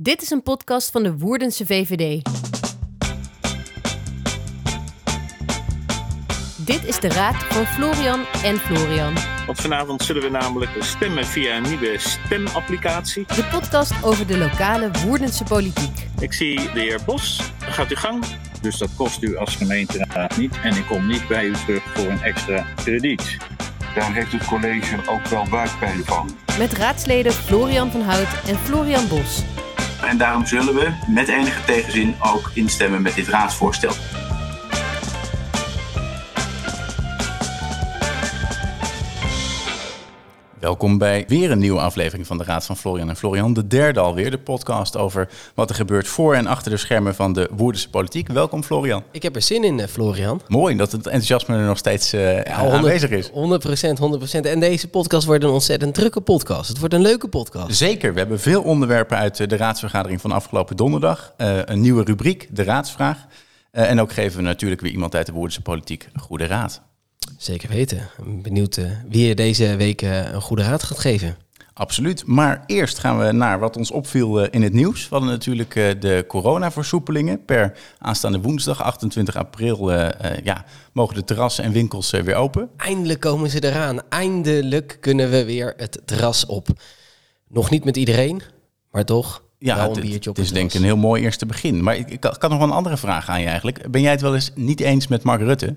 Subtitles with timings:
[0.00, 2.22] Dit is een podcast van de Woerdense VVD.
[6.56, 9.14] Dit is de raad van Florian en Florian.
[9.46, 13.26] Want vanavond zullen we namelijk stemmen via een nieuwe stemapplicatie.
[13.26, 16.06] De podcast over de lokale Woerdense politiek.
[16.20, 17.52] Ik zie de heer Bos.
[17.58, 18.24] Gaat u gang.
[18.60, 20.54] Dus dat kost u als gemeenteraad niet.
[20.62, 23.36] En ik kom niet bij u terug voor een extra krediet.
[23.94, 26.30] Daar heeft het college ook wel buikpijn van.
[26.58, 29.42] Met raadsleden Florian van Hout en Florian Bos.
[30.00, 33.92] En daarom zullen we met enige tegenzin ook instemmen met dit raadsvoorstel.
[40.60, 43.52] Welkom bij weer een nieuwe aflevering van de Raad van Florian en Florian.
[43.52, 47.32] De derde alweer, de podcast over wat er gebeurt voor en achter de schermen van
[47.32, 48.28] de Woerdense politiek.
[48.28, 49.02] Welkom Florian.
[49.10, 50.40] Ik heb er zin in, eh, Florian.
[50.48, 53.30] Mooi dat het enthousiasme er nog steeds uh, aanwezig is.
[53.30, 53.32] 100%,
[53.98, 54.46] 100%.
[54.46, 56.68] En deze podcast wordt een ontzettend drukke podcast.
[56.68, 57.76] Het wordt een leuke podcast.
[57.76, 61.34] Zeker, we hebben veel onderwerpen uit eh, de raadsvergadering van afgelopen donderdag.
[61.38, 63.26] Uh, een nieuwe rubriek, de raadsvraag.
[63.72, 66.82] Uh, en ook geven we natuurlijk weer iemand uit de Woerdense politiek goede raad.
[67.36, 68.08] Zeker weten.
[68.42, 71.36] Benieuwd uh, wie je deze week uh, een goede raad gaat geven.
[71.74, 72.26] Absoluut.
[72.26, 75.02] Maar eerst gaan we naar wat ons opviel uh, in het nieuws.
[75.02, 77.44] We hadden natuurlijk de coronaversoepelingen.
[77.44, 79.92] Per aanstaande woensdag, 28 april,
[80.42, 82.70] ja, mogen de terrassen en winkels weer open.
[82.76, 84.00] Eindelijk komen ze eraan.
[84.08, 86.68] Eindelijk kunnen we weer het terras op.
[87.48, 88.42] Nog niet met iedereen,
[88.90, 89.42] maar toch.
[89.58, 91.82] Ja, een biertje op het is denk ik een heel mooi eerste begin.
[91.82, 93.90] Maar ik, had nog wel een andere vraag aan je eigenlijk.
[93.90, 95.76] Ben jij het wel eens niet eens met Mark Rutte?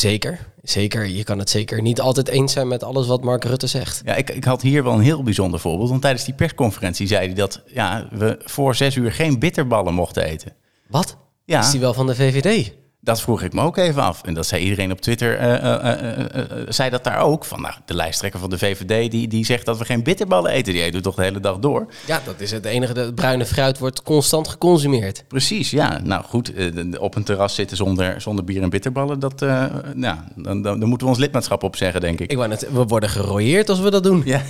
[0.00, 1.06] Zeker, zeker.
[1.06, 4.00] Je kan het zeker niet altijd eens zijn met alles wat Mark Rutte zegt.
[4.04, 5.88] Ja, ik, ik had hier wel een heel bijzonder voorbeeld.
[5.88, 10.24] Want tijdens die persconferentie zei hij dat ja, we voor zes uur geen bitterballen mochten
[10.24, 10.52] eten.
[10.88, 11.16] Wat?
[11.44, 11.60] Ja.
[11.60, 12.72] Is die wel van de VVD?
[13.08, 14.22] Dat vroeg ik me ook even af.
[14.22, 17.44] En dat zei iedereen op Twitter, uh, uh, uh, zei dat daar ook.
[17.44, 20.72] Van nou, de lijsttrekker van de VVD, die, die zegt dat we geen bitterballen eten.
[20.72, 21.86] Die doet toch de hele dag door.
[22.06, 22.94] Ja, dat is het enige.
[22.94, 25.24] De bruine fruit wordt constant geconsumeerd.
[25.28, 26.00] Precies, ja.
[26.02, 26.52] Nou goed,
[26.98, 29.18] op een terras zitten zonder, zonder bier en bitterballen.
[29.18, 32.30] Dat, nou, dan, dan, dan, moeten we ons lidmaatschap opzeggen, denk ik.
[32.30, 34.22] ik wou net, we worden gerooieerd als we dat doen.
[34.24, 34.42] Ja,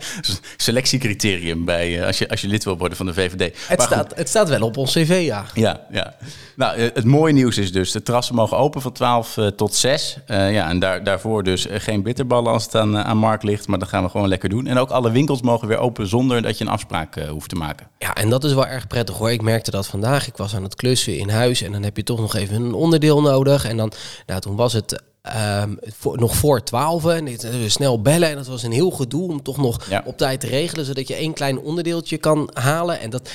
[0.56, 3.56] selectiecriterium bij, als, je, als je lid wil worden van de VVD.
[3.66, 5.44] Het, staat, het staat wel op ons cv, ja.
[5.54, 6.14] Ja, ja.
[6.56, 10.16] Nou, het mooie nieuws is dus, de terrassen mogen open van 12 uh, tot 6.
[10.26, 13.68] Uh, ja, en daar, daarvoor dus geen bitterballen als het aan, aan markt ligt.
[13.68, 14.66] Maar dat gaan we gewoon lekker doen.
[14.66, 17.86] En ook alle winkels mogen weer open zonder dat je een afspraak hoeft te maken.
[17.98, 19.30] Ja, en dat is wel erg prettig hoor.
[19.30, 20.26] Ik merkte dat vandaag.
[20.26, 22.74] Ik was aan het klussen in huis en dan heb je toch nog even een
[22.74, 23.64] onderdeel nodig.
[23.64, 23.92] En dan,
[24.26, 25.02] nou, toen was het
[25.36, 28.28] Um, voor, nog voor 12 en we snel bellen.
[28.28, 30.02] En dat was een heel gedoe om toch nog ja.
[30.04, 33.00] op tijd te regelen, zodat je één klein onderdeeltje kan halen.
[33.00, 33.30] En dat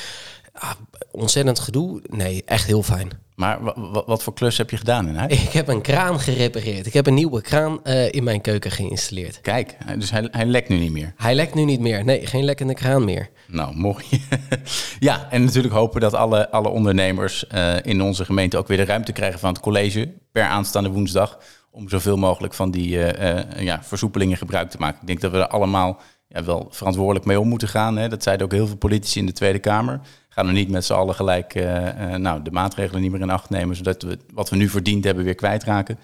[0.53, 0.71] ah,
[1.11, 2.01] ontzettend gedoe.
[2.07, 3.09] Nee, echt heel fijn.
[3.35, 3.59] Maar
[4.05, 5.43] wat voor klus heb je gedaan in huis?
[5.43, 6.85] Ik heb een kraan gerepareerd.
[6.85, 9.41] Ik heb een nieuwe kraan uh, in mijn keuken geïnstalleerd.
[9.41, 11.13] Kijk, dus hij, hij lekt nu niet meer?
[11.15, 12.05] Hij lekt nu niet meer.
[12.05, 13.29] Nee, geen lekkende kraan meer.
[13.47, 14.05] Nou, mooi.
[14.99, 18.85] ja, en natuurlijk hopen dat alle, alle ondernemers uh, in onze gemeente ook weer de
[18.85, 21.39] ruimte krijgen van het college per aanstaande woensdag.
[21.71, 25.01] Om zoveel mogelijk van die uh, ja, versoepelingen gebruik te maken.
[25.01, 27.97] Ik denk dat we er allemaal ja, wel verantwoordelijk mee om moeten gaan.
[27.97, 28.09] Hè.
[28.09, 29.99] Dat zeiden ook heel veel politici in de Tweede Kamer
[30.35, 33.29] gaan we niet met z'n allen gelijk uh, uh, nou, de maatregelen niet meer in
[33.29, 35.99] acht nemen, zodat we wat we nu verdiend hebben weer kwijtraken.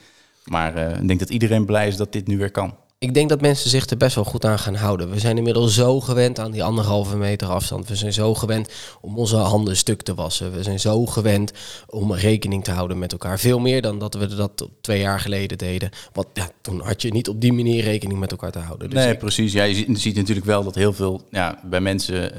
[0.46, 2.75] Maar uh, ik denk dat iedereen blij is dat dit nu weer kan.
[2.97, 5.09] Ik denk dat mensen zich er best wel goed aan gaan houden.
[5.09, 7.88] We zijn inmiddels zo gewend aan die anderhalve meter afstand.
[7.88, 10.52] We zijn zo gewend om onze handen stuk te wassen.
[10.52, 11.52] We zijn zo gewend
[11.88, 13.40] om rekening te houden met elkaar.
[13.40, 15.90] Veel meer dan dat we dat twee jaar geleden deden.
[16.13, 18.90] Want ja, toen had je niet op die manier rekening met elkaar te houden.
[18.90, 19.19] Dus nee, ik...
[19.19, 19.53] precies.
[19.53, 22.31] Ja, je ziet, je ziet, natuurlijk wel dat heel veel ja, bij mensen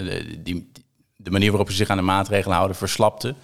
[0.44, 0.70] die,
[1.22, 3.34] de manier waarop ze zich aan de maatregelen houden verslapte.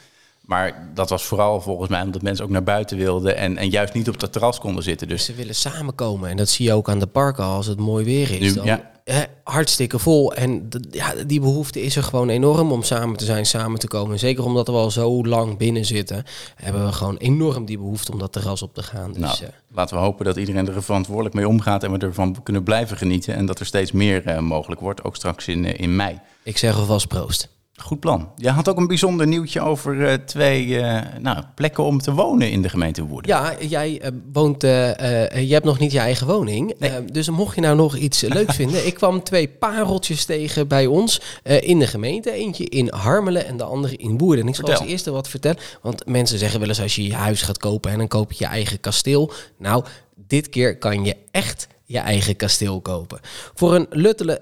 [0.48, 3.94] Maar dat was vooral volgens mij omdat mensen ook naar buiten wilden en, en juist
[3.94, 5.08] niet op dat terras konden zitten.
[5.08, 8.04] Dus ze willen samenkomen en dat zie je ook aan de parken als het mooi
[8.04, 8.38] weer is.
[8.38, 8.90] Nu, dan, ja.
[9.04, 13.46] hè, hartstikke vol en ja, die behoefte is er gewoon enorm om samen te zijn,
[13.46, 14.12] samen te komen.
[14.12, 16.24] En zeker omdat we al zo lang binnen zitten,
[16.54, 19.12] hebben we gewoon enorm die behoefte om dat terras op te gaan.
[19.12, 22.42] Dus, nou, uh, laten we hopen dat iedereen er verantwoordelijk mee omgaat en we ervan
[22.42, 23.34] kunnen blijven genieten.
[23.34, 26.20] En dat er steeds meer uh, mogelijk wordt, ook straks in, uh, in mei.
[26.42, 27.56] Ik zeg alvast proost.
[27.82, 28.28] Goed plan.
[28.36, 32.50] Je had ook een bijzonder nieuwtje over uh, twee uh, nou, plekken om te wonen
[32.50, 33.30] in de gemeente Woerden.
[33.30, 36.74] Ja, jij uh, woont, je hebt nog niet je eigen woning.
[36.78, 37.04] Nee.
[37.04, 38.86] dus mocht je nou nog iets leuks vinden.
[38.86, 41.20] Ik kwam twee pareltjes tegen bij ons
[41.60, 42.32] in de gemeente.
[42.32, 44.44] Eentje in Harmelen en de andere in Woerden.
[44.44, 44.82] En ik zal Vertel.
[44.82, 45.58] als eerste wat vertellen.
[45.82, 48.44] Want mensen zeggen wel eens als je je huis gaat kopen en dan koop je
[48.44, 49.32] je eigen kasteel.
[49.58, 53.20] Nou, dit keer kan je echt je eigen kasteel kopen.
[53.54, 54.40] Voor een luttele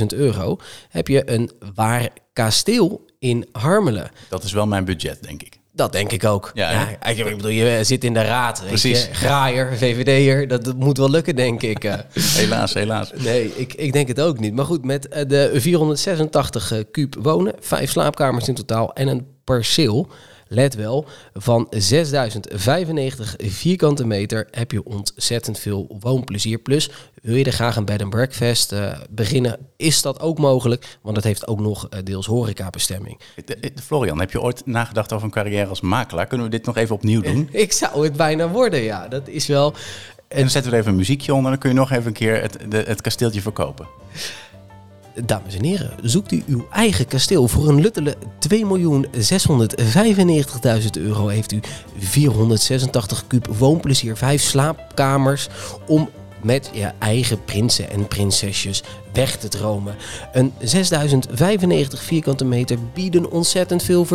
[0.00, 0.56] 2.695.000 euro
[0.88, 4.10] heb je een waar kasteel in Harmelen.
[4.28, 5.58] Dat is wel mijn budget, denk ik.
[5.72, 6.50] Dat denk ik ook.
[6.54, 8.58] Ja, ik bedoel, je zit in de raad.
[8.60, 9.04] weet Precies.
[9.06, 9.14] je.
[9.14, 11.84] Graaier, VVD'er, dat, dat moet wel lukken, denk ik.
[11.84, 11.98] eh.
[12.40, 13.10] Helaas, helaas.
[13.14, 14.54] Nee, ik, ik denk het ook niet.
[14.54, 19.26] Maar goed, met eh, de 486 eh, kuub wonen, vijf slaapkamers in totaal en een
[19.44, 20.08] perceel,
[20.48, 26.58] let wel, van 6095 vierkante meter heb je ontzettend veel woonplezier.
[26.58, 26.90] Plus,
[27.22, 31.16] wil je er graag een bed and breakfast eh, beginnen, is dat ook mogelijk, want
[31.16, 33.18] het heeft ook nog eh, deels horecabestemming.
[33.44, 36.26] De- Florian, heb je ooit nagedacht over een carrière als makelaar?
[36.26, 37.48] Kunnen we dit nog even opnieuw doen?
[37.66, 39.08] Ik zou het bijna worden, ja.
[39.08, 39.74] Dat is wel...
[40.28, 41.50] En dan zetten we er even een muziekje onder.
[41.50, 43.86] Dan kun je nog even een keer het, de, het kasteeltje verkopen.
[45.24, 48.16] Dames en heren, zoekt u uw eigen kasteel voor een luttele
[48.54, 48.60] 2.695.000
[50.98, 51.60] euro heeft u
[51.98, 55.48] 486 kuub woonplezier, 5 slaapkamers
[55.86, 56.08] om
[56.42, 58.82] met je eigen prinsen en prinsesjes
[59.12, 59.96] weg te dromen.
[60.32, 64.06] Een 6095 vierkante meter bieden ontzettend veel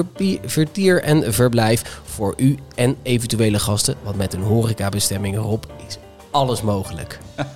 [0.45, 5.97] vertier en verblijf voor u en eventuele gasten, want met een horecabestemming erop is
[6.31, 7.19] alles mogelijk.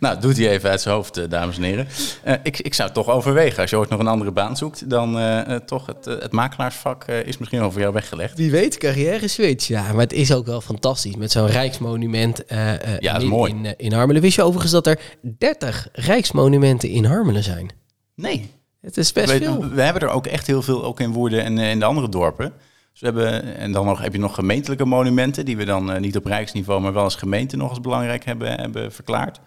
[0.00, 1.88] Nou, doet hij even uit zijn hoofd, eh, dames en heren.
[2.22, 3.60] Eh, ik, ik zou het toch overwegen.
[3.60, 7.04] Als je ooit nog een andere baan zoekt, dan eh, eh, toch het, het makelaarsvak
[7.04, 8.36] eh, is misschien al voor jou weggelegd.
[8.36, 9.66] Wie weet, carrière switch.
[9.66, 13.28] Ja, maar het is ook wel fantastisch met zo'n rijksmonument eh, eh, Ja, dat is
[13.28, 13.50] in, mooi.
[13.52, 14.22] In, in Harmelen.
[14.22, 14.98] Wist je overigens dat er
[15.38, 17.70] 30 rijksmonumenten in Harmelen zijn?
[18.14, 18.50] Nee.
[18.80, 19.68] Het is best we, veel.
[19.70, 22.52] we hebben er ook echt heel veel, ook in Woerden en in de andere dorpen.
[23.00, 26.00] Dus we hebben, en dan nog, heb je nog gemeentelijke monumenten, die we dan eh,
[26.00, 29.40] niet op rijksniveau, maar wel als gemeente nog als belangrijk hebben, hebben verklaard.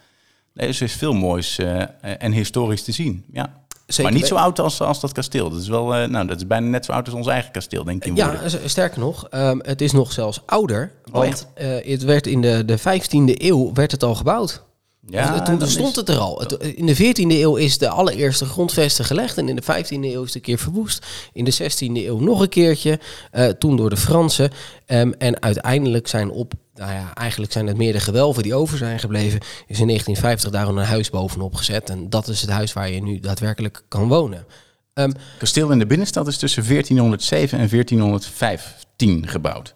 [0.53, 3.25] Nee, dus er is veel moois eh, en historisch te zien.
[3.31, 3.53] Ja.
[3.85, 5.49] Zeker maar niet zo oud als, als dat kasteel.
[5.49, 7.83] Dat is, wel, eh, nou, dat is bijna net zo oud als ons eigen kasteel,
[7.83, 8.17] denk ik.
[8.17, 10.91] Ja, sterker nog, ehm, het is nog zelfs ouder.
[11.05, 11.85] Oh, Want echt?
[11.85, 14.63] het werd in de, de 15e eeuw werd het al gebouwd.
[15.07, 16.43] Ja, toen stond is- het er al.
[16.57, 19.37] In de 14e eeuw is de allereerste grondvesten gelegd.
[19.37, 21.05] En in de 15e eeuw is het een keer verwoest.
[21.33, 22.99] In de 16e eeuw nog een keertje.
[23.31, 24.51] eh, toen door de Fransen.
[24.85, 26.53] Ehm, en uiteindelijk zijn op...
[26.75, 29.39] Nou ja, eigenlijk zijn het meer de gewelven die over zijn gebleven.
[29.67, 31.89] Is in 1950 daar een huis bovenop gezet.
[31.89, 34.45] En dat is het huis waar je nu daadwerkelijk kan wonen.
[34.93, 39.75] Ehm, kasteel in de binnenstad is tussen 1407 en 1415 gebouwd.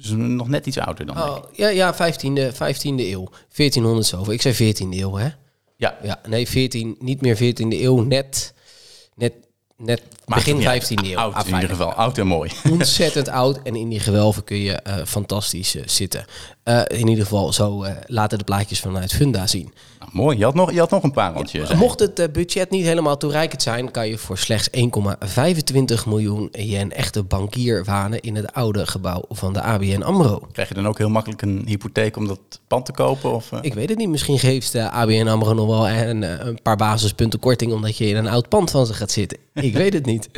[0.00, 1.16] Dus nog net iets ouder dan.
[1.16, 3.28] oh, ja, ja 15e, 15e eeuw.
[3.56, 4.32] 1400 zoveel.
[4.32, 5.28] Ik zei 14e eeuw, hè?
[5.76, 8.02] Ja, Ja, nee, 14, niet meer 14e eeuw.
[8.02, 8.54] Net,
[9.14, 9.32] net,
[9.76, 10.84] net begin niet uit.
[10.84, 11.18] 15e eeuw.
[11.18, 12.50] Oud in ieder geval, oud en mooi.
[12.70, 13.62] Ontzettend oud.
[13.62, 16.24] En in die gewelven kun je eh, fantastisch eh, zitten.
[16.68, 19.72] Eh, in ieder geval, zo eh, laten de plaatjes vanuit Funda zien.
[19.98, 21.58] Nou, mooi, je had, nog, je had nog een pareltje.
[21.58, 21.84] zei je.
[21.84, 26.78] Mocht het eh, budget niet helemaal toereikend zijn, kan je voor slechts 1,25 miljoen je
[26.78, 30.42] een echte bankier wanen in het oude gebouw van de ABN AMRO.
[30.52, 33.32] Krijg je dan ook heel makkelijk een hypotheek om dat pand te kopen?
[33.32, 33.52] Of?
[33.60, 37.38] Ik weet het niet, misschien geeft de ABN AMRO nog wel een, een paar basispunten
[37.38, 39.38] korting omdat je in een oud pand van ze gaat zitten.
[39.54, 40.28] Ik weet het niet.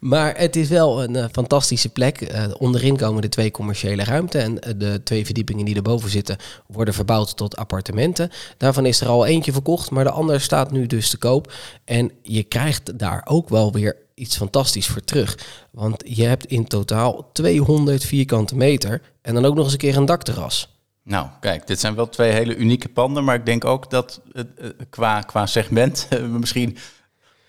[0.00, 2.34] Maar het is wel een fantastische plek.
[2.58, 6.36] Onderin komen de twee commerciële ruimten en de twee verdiepingen die erboven zitten
[6.66, 8.30] worden verbouwd tot appartementen.
[8.56, 11.52] Daarvan is er al eentje verkocht, maar de ander staat nu dus te koop.
[11.84, 15.38] En je krijgt daar ook wel weer iets fantastisch voor terug.
[15.70, 19.96] Want je hebt in totaal 200 vierkante meter en dan ook nog eens een keer
[19.96, 20.68] een dakterras.
[21.04, 23.24] Nou, kijk, dit zijn wel twee hele unieke panden.
[23.24, 24.44] Maar ik denk ook dat eh,
[24.90, 26.08] qua, qua segment
[26.40, 26.76] misschien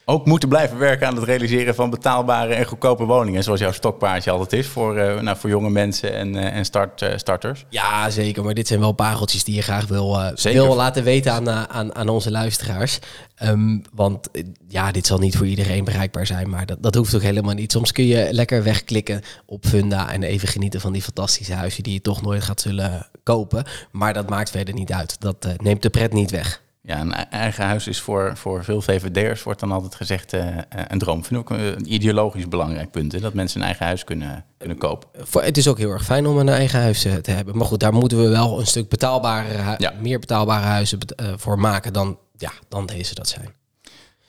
[0.05, 3.43] ook moeten blijven werken aan het realiseren van betaalbare en goedkope woningen.
[3.43, 7.01] Zoals jouw stokpaardje altijd is voor, eh, nou, voor jonge mensen en, eh, en start,
[7.01, 7.65] eh, starters.
[7.69, 8.43] Ja, zeker.
[8.43, 12.09] Maar dit zijn wel pareltjes die je graag wil, wil laten weten aan, aan, aan
[12.09, 12.99] onze luisteraars.
[13.35, 14.29] Ehm, want
[14.67, 17.71] ja, dit zal niet voor iedereen bereikbaar zijn, maar dat, dat hoeft ook helemaal niet.
[17.71, 21.93] Soms kun je lekker wegklikken op Funda en even genieten van die fantastische huizen die
[21.93, 23.63] je toch nooit gaat zullen kopen.
[23.91, 25.21] Maar dat maakt verder niet uit.
[25.21, 26.61] Dat neemt de pret niet weg.
[26.85, 30.47] Ja, een e- eigen huis is voor, voor veel VVD'ers, wordt dan altijd gezegd, eh,
[30.57, 31.23] eh, een droom.
[31.25, 34.77] Vind ik ook een ideologisch belangrijk punt, hè, dat mensen een eigen huis kunnen, kunnen
[34.77, 35.09] kopen.
[35.31, 37.57] Het is ook heel erg fijn om een eigen huis eh, te hebben.
[37.57, 39.93] Maar goed, daar moeten we wel een stuk betaalbare, Ja.
[40.01, 40.99] meer betaalbare huizen
[41.35, 43.53] voor maken dan, ja, dan deze dat zijn.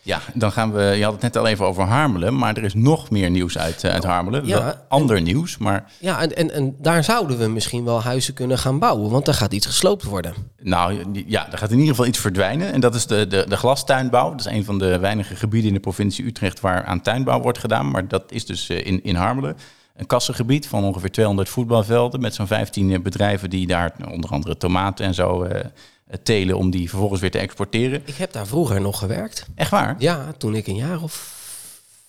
[0.05, 0.83] Ja, dan gaan we.
[0.83, 3.85] Je had het net al even over Harmelen, maar er is nog meer nieuws uit,
[3.85, 4.47] eh, uit Harmelen.
[4.47, 8.35] Ja, Wel ander nieuws, maar Ja, en, en, en daar zouden we misschien wel huizen
[8.35, 10.35] kunnen gaan bouwen, want er gaat iets gesloopt worden.
[10.63, 12.73] nou ja, er gaat in ieder geval iets verdwijnen.
[12.73, 14.31] En dat is de, de, de glastuinbouw.
[14.31, 17.59] Dat is een van de weinige gebieden in de provincie Utrecht waar aan tuinbouw wordt
[17.59, 17.91] gedaan.
[17.91, 19.57] Maar dat is dus eh, in, in Harmelen.
[19.97, 25.07] Een kassengebied van ongeveer 200 voetbalvelden met zo'n 15 bedrijven die daar onder andere tomaten
[25.07, 25.65] en zo eh,
[26.23, 28.03] telen om die vervolgens weer te exporteren.
[28.05, 29.47] Ik heb daar vroeger nog gewerkt.
[29.55, 29.97] Echt waar?
[29.99, 31.43] Ja, toen ik een jaar of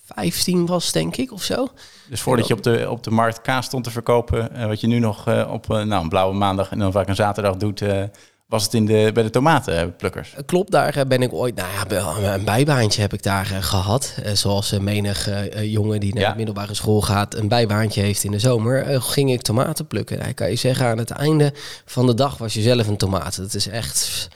[0.06, 1.68] 15 was, denk ik, of zo.
[2.10, 4.88] Dus voordat je op de, op de markt kaas stond te verkopen, eh, wat je
[4.88, 7.82] nu nog eh, op eh, nou, een blauwe maandag en dan vaak een zaterdag doet,
[7.82, 8.04] eh,
[8.46, 10.34] was het in de, bij de tomatenplukkers.
[10.46, 14.14] Klopt, daar eh, ben ik ooit, nou ja, een bijbaantje heb ik daar eh, gehad.
[14.24, 16.30] Eh, zoals eh, menig eh, jongen die naar Ja.
[16.30, 20.20] de middelbare school gaat een bijbaantje heeft in de zomer, eh, ging ik tomaten plukken.
[20.20, 21.54] Nou, kan je zeggen, aan het einde
[21.86, 23.36] van de dag was je zelf een tomaat.
[23.36, 24.28] Het is echt,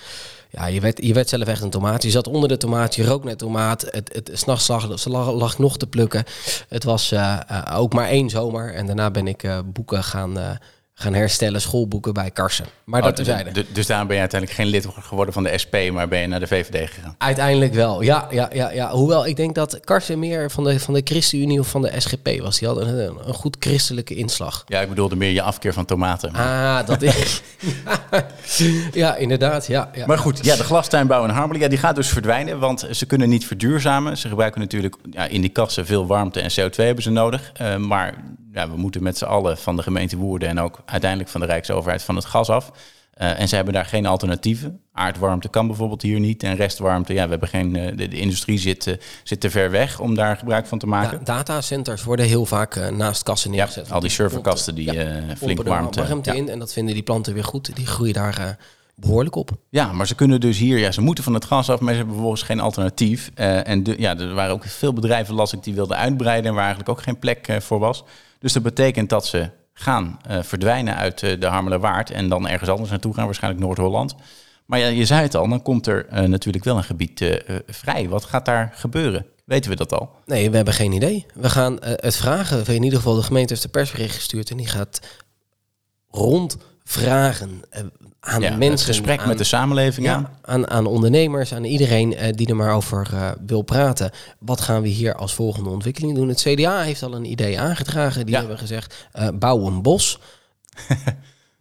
[0.49, 2.03] ja, je werd, je werd zelf echt een tomaat.
[2.03, 3.81] Je zat onder de tomaat, je rook naar tomaat.
[3.89, 6.23] Het, het, s'nachts lag, lag, lag nog te plukken.
[6.69, 10.57] Het was eh, eh, ook maar één zomer en daarna ben ik eh, boeken gaan...
[11.01, 12.65] gaan herstellen, schoolboeken bij Karsen.
[12.83, 13.63] Maar dat Oh, terzijde.
[13.63, 16.27] d- Dus daarom ben je uiteindelijk geen lid geworden van de SP, maar ben je
[16.27, 17.15] naar de VVD gegaan.
[17.17, 18.89] Uiteindelijk wel, ja, ja, ja, ja.
[18.91, 22.39] Hoewel ik denk dat Karsen meer van de, van de ChristenUnie of van de SGP
[22.41, 22.59] was.
[22.59, 22.87] Die had een,
[23.27, 24.63] een, goed christelijke inslag.
[24.67, 26.33] Ja, ik bedoelde meer je afkeer van tomaten.
[26.33, 27.41] Ah, dat is...
[28.93, 29.89] ja, inderdaad, ja.
[29.93, 30.05] ja.
[30.05, 33.29] Maar goed, ja, de glastuinbouw in Harmelen, ja, die gaat dus verdwijnen, want ze kunnen
[33.29, 34.17] niet verduurzamen.
[34.17, 37.51] Ze gebruiken natuurlijk ja, in die kassen veel warmte en CO2 hebben ze nodig.
[37.53, 38.13] Eh, maar
[38.53, 41.47] ja, we moeten met z'n allen van de gemeente Woerden en ook uiteindelijk van de
[41.47, 42.71] Rijksoverheid van het gas af.
[43.13, 44.81] Eh, en ze hebben daar geen alternatieven.
[44.93, 46.43] Aardwarmte kan bijvoorbeeld hier niet.
[46.43, 49.71] En restwarmte, ja, we hebben geen, eh, de, de industrie zit, eh, zit te ver
[49.71, 51.17] weg om daar gebruik van te maken.
[51.17, 53.91] Ja, datacenters worden heel vaak naast kassen Ja, neergezet.
[53.91, 56.01] al die serverkasten die Ja, flink warmte.
[56.07, 57.75] warmte in en dat vinden die planten weer goed.
[57.75, 58.45] Die groeien daar eh,
[58.95, 59.51] behoorlijk op.
[59.69, 61.95] Ja, maar ze kunnen dus hier, ja, ze moeten van het gas af, maar ze
[61.97, 63.31] hebben vervolgens geen alternatief.
[63.35, 66.65] En de, ja, er waren ook veel bedrijven, las ik, die wilden uitbreiden en waar
[66.65, 68.03] eigenlijk ook geen plek voor was.
[68.39, 72.69] Dus dat betekent dat ze gaan eh, verdwijnen uit eh, de Harmelerwaard en dan ergens
[72.69, 74.15] anders naartoe gaan, waarschijnlijk Noord-Holland.
[74.65, 78.09] Maar ja, je zei het al, dan komt er eh, natuurlijk wel een gebied vrij.
[78.09, 79.25] Wat gaat daar gebeuren?
[79.45, 80.09] Weten we dat al?
[80.25, 81.25] Nee, we hebben geen idee.
[81.33, 82.65] We gaan het vragen.
[82.65, 84.99] In ieder geval, de gemeente heeft een persbericht gestuurd en die gaat
[86.09, 87.81] rondvragen eh,
[88.19, 88.69] aan Ja, mensen.
[88.71, 90.21] het gesprek aan, met de samenleving aan.
[90.21, 94.11] ja, aan, aan ondernemers, aan iedereen eh, die er maar over eh, wil praten.
[94.39, 96.27] Wat gaan we hier als volgende ontwikkeling doen?
[96.27, 98.25] Het CDA heeft al een idee aangedragen.
[98.25, 98.39] Die Ja.
[98.39, 100.19] hebben gezegd, bouw een bos.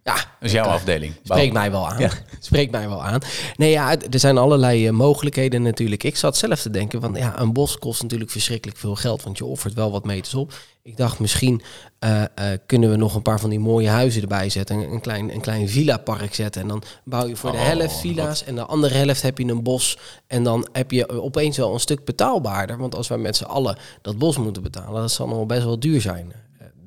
[0.03, 1.13] ja, Dat is jouw afdeling.
[1.23, 1.99] Spreekt mij wel aan.
[1.99, 2.09] Ja.
[2.39, 3.19] Spreekt mij wel aan.
[3.55, 6.03] Nee, ja, er zijn allerlei eh, mogelijkheden natuurlijk.
[6.03, 9.37] Ik zat zelf te denken, van ja, een bos kost natuurlijk verschrikkelijk veel geld, want
[9.37, 10.53] je offert wel wat meters op.
[10.83, 11.61] Ik dacht, misschien
[11.99, 12.27] eh, eh,
[12.65, 14.75] kunnen we nog een paar van die mooie huizen erbij zetten.
[14.77, 16.61] Een, een klein, een klein villa-park zetten.
[16.61, 19.45] En dan bouw je voor de Oh, helft villa's en de andere helft heb je
[19.45, 19.97] een bos.
[20.27, 22.77] En dan heb je opeens wel een stuk betaalbaarder.
[22.77, 25.63] Want als wij met z'n allen dat bos moeten betalen, dat zal nog wel best
[25.63, 26.33] wel duur zijn.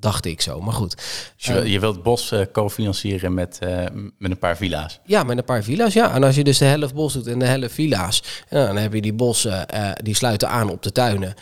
[0.04, 0.96] Eh, Dacht ik zo, maar goed.
[1.36, 3.84] Dus je, wil- je wilt bos eh, cofinancieren met, eh,
[4.18, 5.00] met een paar villa's.
[5.04, 6.14] Ja, met een paar villa's, ja.
[6.14, 9.00] En als je dus de helft bos doet en de helft villa's, dan heb je
[9.02, 11.34] die bossen, eh, die sluiten aan op de tuinen.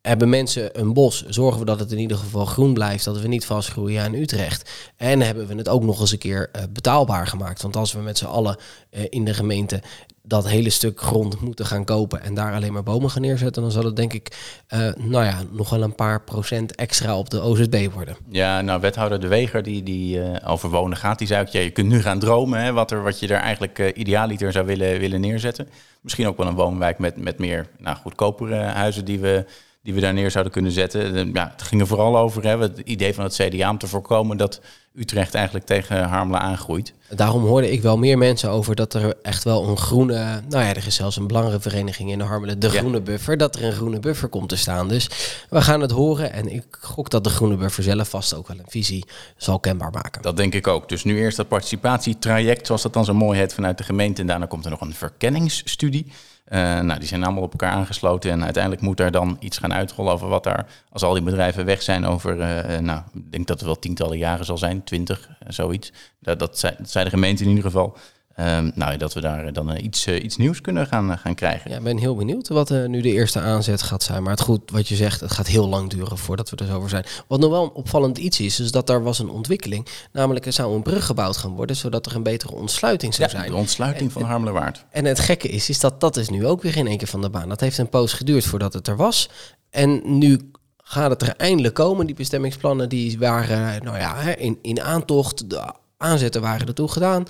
[0.00, 3.28] Hebben mensen een bos, zorgen we dat het in ieder geval groen blijft, dat we
[3.28, 4.70] niet vastgroeien aan Utrecht.
[4.96, 7.62] En hebben we het ook nog eens een keer eh, betaalbaar gemaakt.
[7.62, 8.56] Want als we met z'n allen
[8.90, 9.82] eh, in de gemeente
[10.22, 13.70] dat hele stuk grond moeten gaan kopen en daar alleen maar bomen gaan neerzetten, dan
[13.70, 14.36] zal het denk ik,
[14.66, 18.16] eh, nou ja, nog wel een paar procent extra op de OZB worden.
[18.30, 21.48] Ja, nou, wethouder De Weger, die, die eh, over wonen gaat, die zei ook...
[21.48, 24.66] Je kunt nu gaan dromen hè, wat, er, wat je er eigenlijk eh, idealiter zou
[24.66, 25.68] willen, willen neerzetten.
[26.00, 29.44] Misschien ook wel een woonwijk met, met meer nou, goedkopere huizen die we,
[29.82, 31.32] die we daar neer zouden kunnen zetten.
[31.32, 34.36] Ja, het ging er vooral over, hè, het idee van het CDA om te voorkomen...
[34.36, 34.60] dat
[34.94, 36.92] Utrecht eigenlijk tegen Harmelen aangroeit.
[37.08, 40.14] Daarom hoorde ik wel meer mensen over dat er echt wel een groene...
[40.48, 42.78] Nou ja, er is zelfs een belangenvereniging in de Harmelen, de Ja.
[42.78, 43.36] groene buffer.
[43.36, 44.88] Dat er een groene buffer komt te staan.
[44.88, 45.08] Dus
[45.50, 46.32] we gaan het horen.
[46.32, 49.04] En ik gok dat de groene buffer zelf vast ook wel een visie
[49.36, 50.22] zal kenbaar maken.
[50.22, 50.88] Dat denk ik ook.
[50.88, 54.20] Dus nu eerst dat participatietraject, zoals dat dan zo mooi heet, vanuit de gemeente.
[54.20, 56.12] En daarna komt er nog een verkenningsstudie.
[56.44, 58.30] Eh, nou, die zijn allemaal op elkaar aangesloten.
[58.30, 61.64] En uiteindelijk moet daar dan iets gaan uitrollen over wat daar, als al die bedrijven
[61.64, 64.81] weg zijn, over, eh, eh, nou, ik denk dat het wel tientallen jaren zal zijn,
[64.84, 65.92] twintig, eh, zoiets.
[66.20, 67.96] Dat, dat, zei, dat zei de gemeente in ieder geval.
[68.34, 71.34] Ehm, nou, dat we daar dan eh, iets, eh, iets nieuws kunnen gaan, eh, gaan
[71.34, 71.70] krijgen.
[71.70, 74.22] Ja, ik ben heel benieuwd wat nu de eerste aanzet gaat zijn.
[74.22, 76.76] Maar het goed wat je zegt, het gaat heel lang duren voordat we er zo
[76.76, 77.04] over zijn.
[77.28, 79.86] Wat nog wel een opvallend iets is, is dat daar was een ontwikkeling.
[80.12, 83.36] Namelijk er zou een brug gebouwd gaan worden, zodat er een betere ontsluiting zou Ja,
[83.38, 83.50] zijn.
[83.50, 84.84] de ontsluiting van Harmelerwaard.
[84.90, 87.20] En het gekke is, is dat dat is nu ook weer in één keer van
[87.20, 87.48] de baan.
[87.48, 89.28] Dat heeft een poos geduurd voordat het er was.
[89.70, 90.50] En nu
[90.92, 92.06] gaat het er eindelijk komen.
[92.06, 95.50] Die bestemmingsplannen die waren nou ja, in, in aantocht.
[95.50, 97.24] De aanzetten waren ertoe gedaan.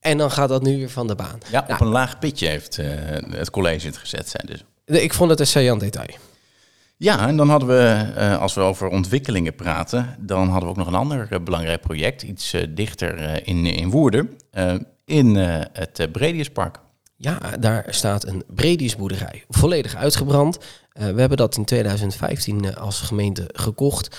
[0.00, 1.38] En dan gaat dat nu weer van de baan.
[1.50, 2.86] Ja, op Nou, een laag pitje heeft eh,
[3.30, 4.28] het college het gezet.
[4.28, 5.00] Zijn dus.
[5.02, 6.16] ik vond het een saillant detail.
[6.96, 10.76] Ja, en dan hadden we, eh, als we over ontwikkelingen praten, dan hadden we ook
[10.76, 14.36] nog een ander eh, belangrijk project, iets dichter in, in Woerden,
[15.04, 16.78] in het Brediuspark.
[17.22, 19.44] Ja, daar staat een Brediusboerderij.
[19.48, 20.58] Volledig uitgebrand.
[20.92, 24.16] Eh, we hebben dat in 2015 eh, als gemeente gekocht.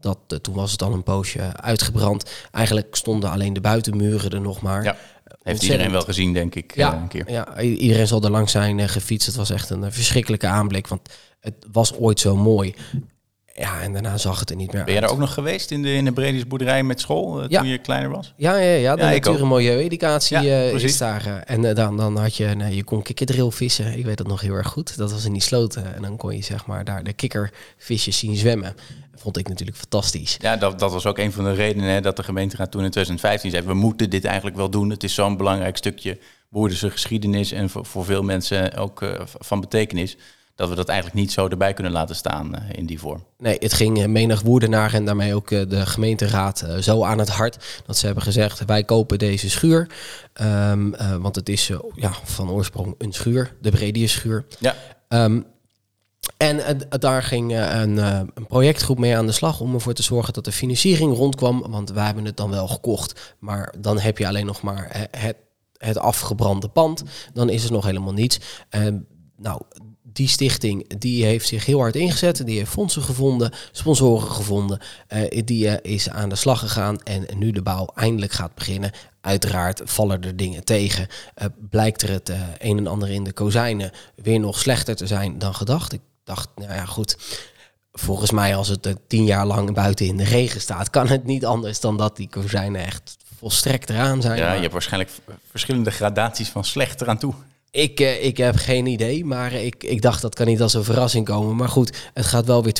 [0.00, 2.30] Dat, eh, toen was het al een poosje uitgebrand.
[2.50, 4.84] Eigenlijk stonden alleen de buitenmuren er nog maar.
[4.84, 4.96] Ja,
[5.42, 7.30] heeft iedereen wel gezien, denk ik, Ja, een keer.
[7.30, 9.26] ja, iedereen zal er langs zijn gefietst.
[9.26, 11.08] Het was echt een verschrikkelijke aanblik, want
[11.40, 12.74] het was ooit zo mooi.
[13.56, 15.02] Ja, en daarna zag het er niet meer Ben uit.
[15.02, 17.58] daar ook nog geweest in de, in de Bredis boerderij met school eh, Ja.
[17.60, 18.32] toen je kleiner was?
[18.36, 20.90] Ja, ja, ja, de Ja, natuur- en milieu-educatie Ja, precies.
[20.92, 21.26] is daar.
[21.26, 23.98] eh, en dan, dan had je, nou, je kon kikkerdril vissen.
[23.98, 24.96] Ik weet dat nog heel erg goed.
[24.96, 25.94] Dat was in die sloten.
[25.94, 28.74] En dan kon je zeg maar daar de kikkervisjes zien zwemmen.
[29.14, 30.36] Vond ik natuurlijk fantastisch.
[30.40, 32.90] Ja, dat, dat was ook een van de redenen hè, dat de gemeenteraad toen in
[32.90, 33.62] 2015 zei...
[33.66, 34.90] we moeten dit eigenlijk wel doen.
[34.90, 36.18] Het is zo'n belangrijk stukje
[36.48, 37.52] Boerdense geschiedenis...
[37.52, 39.04] en voor, voor veel mensen ook
[39.38, 40.16] van betekenis...
[40.54, 43.24] dat we dat eigenlijk niet zo erbij kunnen laten staan eh, in die vorm.
[43.38, 47.28] Nee, het ging menig woerdenaar en daarmee ook eh, de gemeenteraad eh, zo aan het
[47.28, 49.88] hart dat ze hebben gezegd: wij kopen deze schuur.
[50.32, 54.44] Ehm, eh, want het is ja, van oorsprong een schuur, de Bredius schuur.
[54.58, 54.74] Ja,
[55.08, 55.40] Ehm,
[56.36, 60.44] en daar ging een, een projectgroep mee aan de slag om ervoor te zorgen dat
[60.44, 61.64] de financiering rondkwam.
[61.70, 65.36] Want wij hebben het dan wel gekocht, maar dan heb je alleen nog maar het,
[65.76, 67.02] het afgebrande pand.
[67.32, 68.40] Dan is er nog helemaal niets.
[68.68, 68.96] Ehm,
[69.36, 69.60] nou,
[70.14, 72.46] die stichting die heeft zich heel hard ingezet.
[72.46, 74.78] Die heeft fondsen gevonden, sponsoren gevonden.
[75.06, 78.90] eh, die eh, is aan de slag gegaan en nu de bouw eindelijk gaat beginnen.
[79.20, 81.06] Uiteraard vallen er dingen tegen.
[81.34, 85.38] Eh, blijkt er het een en ander in de kozijnen weer nog slechter te zijn
[85.38, 85.92] dan gedacht.
[85.92, 87.16] Ik dacht, nou ja, goed.
[87.92, 91.44] Volgens mij, als het tien jaar lang buiten in de regen staat, kan het niet
[91.44, 94.38] anders dan dat die kozijnen echt volstrekt eraan zijn.
[94.38, 95.10] ja Maar je hebt waarschijnlijk
[95.50, 97.34] verschillende gradaties van slecht eraan toe.
[97.74, 100.84] Ik, eh, ik heb geen idee, maar ik, ik dacht dat kan niet als een
[100.84, 101.56] verrassing komen.
[101.56, 102.72] Maar goed, het gaat wel weer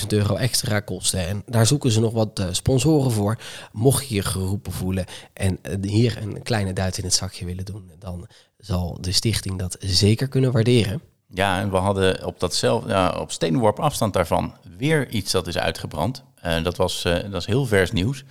[0.00, 1.28] 20.000 euro extra kosten.
[1.28, 3.38] En daar zoeken ze nog wat eh, sponsoren voor.
[3.72, 7.64] Mocht je je geroepen voelen en eh, hier een kleine duit in het zakje willen
[7.64, 8.26] doen, dan
[8.58, 11.00] zal de stichting dat zeker kunnen waarderen.
[11.28, 16.24] Ja, en we hadden op datzelfde, op steenworp afstand daarvan weer iets dat is uitgebrand.
[16.34, 18.24] Eh, dat, was, dat is heel vers nieuws.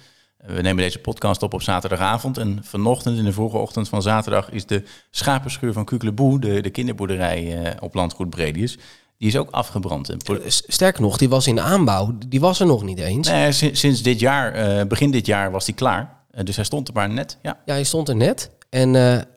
[0.46, 2.38] We nemen deze podcast op op zaterdagavond.
[2.38, 6.70] En vanochtend, in de vroege ochtend van zaterdag, is de schapenschuur van Kukeleboe, de, de
[6.70, 8.78] kinderboerderij eh, op landgoed Bredius,
[9.18, 10.10] die is ook afgebrand.
[10.10, 12.18] En Sterker nog, die was in aanbouw.
[12.28, 13.28] Die was er nog niet eens.
[13.28, 16.18] Nee, sinds, dit jaar, eh, begin dit jaar, was die klaar.
[16.32, 17.38] Eh, dus hij stond er maar net.
[17.42, 17.58] Ja.
[17.66, 18.50] Ja, hij stond er net.
[18.70, 18.94] En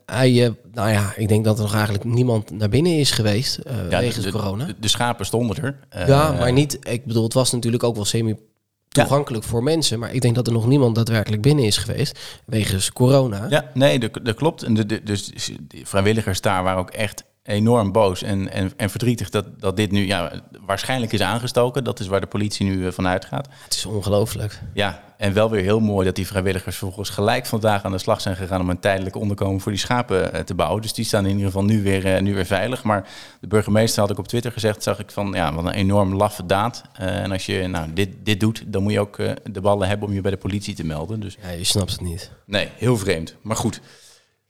[0.07, 3.59] hij, nou ja, ik denk dat er nog eigenlijk niemand naar binnen is geweest
[3.91, 4.65] Ja, wegens de, corona.
[4.65, 6.07] De, de schapen stonden er.
[6.07, 6.79] Ja, maar niet.
[6.81, 8.37] Ik bedoel, het was natuurlijk ook wel semi
[9.03, 12.93] toegankelijk voor mensen, maar ik denk dat er nog niemand daadwerkelijk binnen is geweest wegens
[12.93, 13.47] corona.
[13.49, 14.63] Ja, nee, dat, dat klopt.
[14.63, 15.27] En de, de- dus
[15.69, 19.91] de vrijwilligers daar waren ook echt enorm boos en, en, en verdrietig dat, dat dit
[19.91, 21.85] nu ja, waarschijnlijk is aangestoken.
[21.85, 23.49] Dat is waar de politie nu eh, van uitgaat.
[23.65, 24.61] Het is ongelooflijk.
[24.75, 28.21] Ja, en wel weer heel mooi dat die vrijwilligers vervolgens gelijk vandaag aan de slag
[28.21, 30.83] zijn gegaan om een tijdelijk onderkomen voor die schapen eh, te bouwen.
[30.83, 32.83] Dus die staan in ieder geval nu weer, eh, nu weer veilig.
[32.83, 33.09] Maar
[33.41, 36.47] de burgemeester had ik op Twitter gezegd, zag ik van ja, wat een enorm laffe
[36.47, 36.83] daad.
[36.93, 40.15] En als je nou, dit, dit doet, dan moet je ook de ballen hebben om
[40.15, 41.21] je bij de politie te melden.
[41.21, 42.31] Dus Ja, je snapt het niet.
[42.47, 43.37] Nee, heel vreemd.
[43.43, 43.81] Maar goed.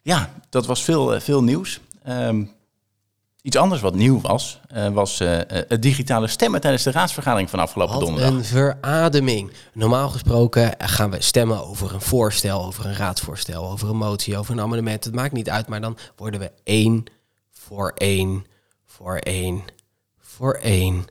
[0.03, 1.81] Ja, dat was veel, veel nieuws.
[2.03, 2.45] Ehm,
[3.45, 7.51] iets anders wat nieuw was, eh, was eh, eh, het digitale stemmen tijdens de raadsvergadering
[7.51, 8.35] van afgelopen Wat donderdag.
[8.35, 9.53] een verademing.
[9.73, 14.53] Normaal gesproken gaan we stemmen over een voorstel, over een raadsvoorstel, over een motie, over
[14.53, 15.05] een amendement.
[15.05, 17.05] Het maakt niet uit, maar dan worden we één
[17.51, 18.47] voor één,
[18.87, 19.63] voor één,
[20.19, 21.05] voor één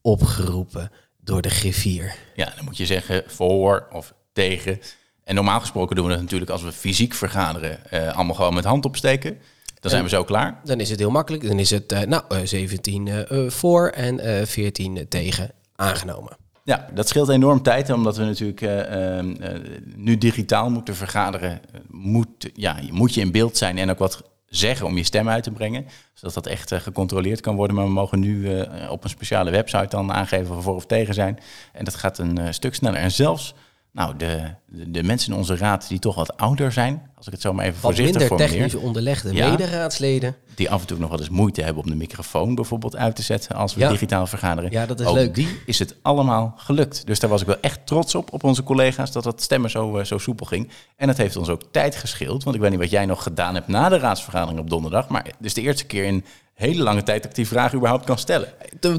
[0.00, 2.14] opgeroepen door de griffier.
[2.34, 4.80] Ja, dan moet je zeggen voor of tegen.
[5.24, 7.78] En normaal gesproken doen we dat natuurlijk als we fysiek vergaderen,
[8.14, 9.38] allemaal gewoon met hand opsteken.
[9.84, 10.60] Dan zijn we zo klaar.
[10.64, 11.48] Dan is het heel makkelijk.
[11.48, 16.36] Dan is het eh, nou, eh, 17 eh, eh, voor en eh 14 tegen aangenomen.
[16.62, 19.60] Ja, dat scheelt enorm tijd, omdat we natuurlijk eh, ehm, eh,
[19.96, 21.60] nu digitaal moeten vergaderen.
[21.90, 25.42] Moet, ja, moet je in beeld zijn en ook wat zeggen om je stem uit
[25.42, 25.86] te brengen.
[26.14, 27.76] Zodat dat echt gecontroleerd kan worden.
[27.76, 31.14] Maar we mogen nu op een speciale website dan aangeven of we voor of tegen
[31.14, 31.38] zijn.
[31.72, 33.00] En dat gaat een stuk sneller.
[33.00, 33.54] En zelfs
[33.94, 37.40] nou, de, de, mensen in onze raad die toch wat ouder zijn, als ik het
[37.40, 39.50] zo maar even Wat voorzichtig minder formuleer, technisch onderlegde Ja.
[39.50, 40.36] mederaadsleden.
[40.54, 43.22] die af en toe nog wel eens moeite hebben om de microfoon bijvoorbeeld uit te
[43.22, 43.88] zetten als we Ja.
[43.88, 44.70] digitaal vergaderen.
[44.70, 45.34] Ja, dat is Ook leuk.
[45.34, 47.06] die is het allemaal gelukt.
[47.06, 49.98] Dus daar was ik wel echt trots op, op onze collega's, dat dat stemmen zo,
[49.98, 50.70] eh, zo soepel ging.
[50.96, 53.54] En dat heeft ons ook tijd gescheeld, want ik weet niet wat jij nog gedaan
[53.54, 56.24] hebt na de raadsvergadering op donderdag, maar is de eerste keer in
[56.54, 58.48] hele lange tijd dat ik die vraag überhaupt kan stellen.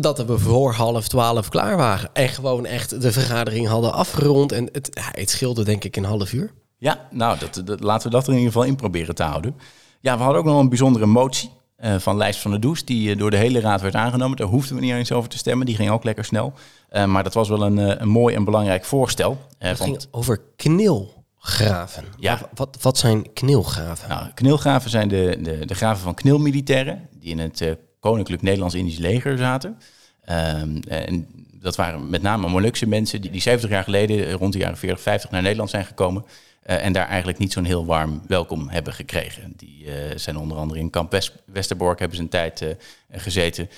[0.01, 2.09] Dat we voor half twaalf klaar waren.
[2.13, 4.51] En gewoon echt de vergadering hadden afgerond.
[4.51, 6.51] En het, het scheelde denk ik een half uur.
[6.77, 9.55] Ja, nou, dat, dat- laten we dat er in ieder geval in proberen te houden.
[9.99, 13.11] Ja, we hadden ook nog een bijzondere motie eh, van Lijst van de Does, die
[13.11, 14.37] eh, door de hele raad werd aangenomen.
[14.37, 16.53] Daar hoefden we niet eens over te stemmen, die ging ook lekker snel.
[16.89, 19.37] Eh, maar dat was wel een, een mooi en belangrijk voorstel.
[19.57, 22.03] Het want- ging over knilgraven.
[22.19, 22.37] Ja.
[22.39, 24.09] Wat, wat, wat zijn knilgraven?
[24.09, 28.97] Nou, knilgraven zijn de, de, de graven van knilmilitairen die in het eh, Koninklijk Nederlands-Indisch
[28.97, 29.77] leger zaten.
[30.25, 34.59] Ehm, en dat waren met name Molukse mensen die, die 70 jaar geleden, rond de
[34.59, 36.25] jaren 40, 50, naar Nederland zijn gekomen.
[36.65, 39.53] en daar eigenlijk niet zo'n heel warm welkom hebben gekregen.
[39.57, 39.85] Die
[40.15, 42.75] zijn onder andere in Kamp Westerbork hebben ze een tijd
[43.11, 43.69] gezeten.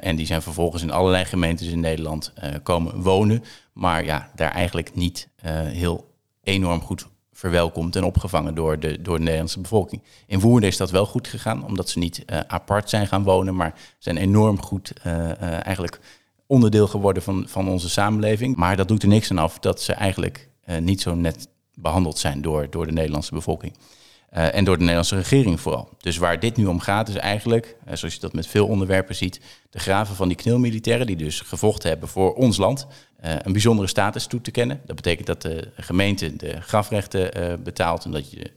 [0.00, 3.44] en die zijn vervolgens in allerlei gemeentes in Nederland komen wonen.
[3.72, 5.28] Maar ja, daar eigenlijk niet
[5.72, 6.10] heel
[6.42, 7.06] enorm goed
[7.38, 10.02] verwelkomd en opgevangen door de, door de Nederlandse bevolking.
[10.26, 13.56] In Woerden is dat wel goed gegaan, omdat ze niet uh, apart zijn gaan wonen,
[13.56, 15.32] maar zijn enorm goed uh, uh,
[15.66, 16.00] eigenlijk
[16.46, 18.56] onderdeel geworden van, van onze samenleving.
[18.56, 20.48] Maar dat doet er niks aan af dat ze eigenlijk
[20.80, 23.76] niet zo net behandeld zijn door, door de Nederlandse bevolking.
[24.30, 25.88] En door de Nederlandse regering vooral.
[25.98, 29.40] Dus waar dit nu om gaat is eigenlijk, zoals je dat met veel onderwerpen ziet,
[29.70, 32.86] de graven van die knilmilitairen die dus gevochten hebben voor ons land,
[33.24, 34.80] uh, een bijzondere status toe te kennen.
[34.86, 38.50] Dat betekent dat de gemeente de grafrechten betaalt en dat je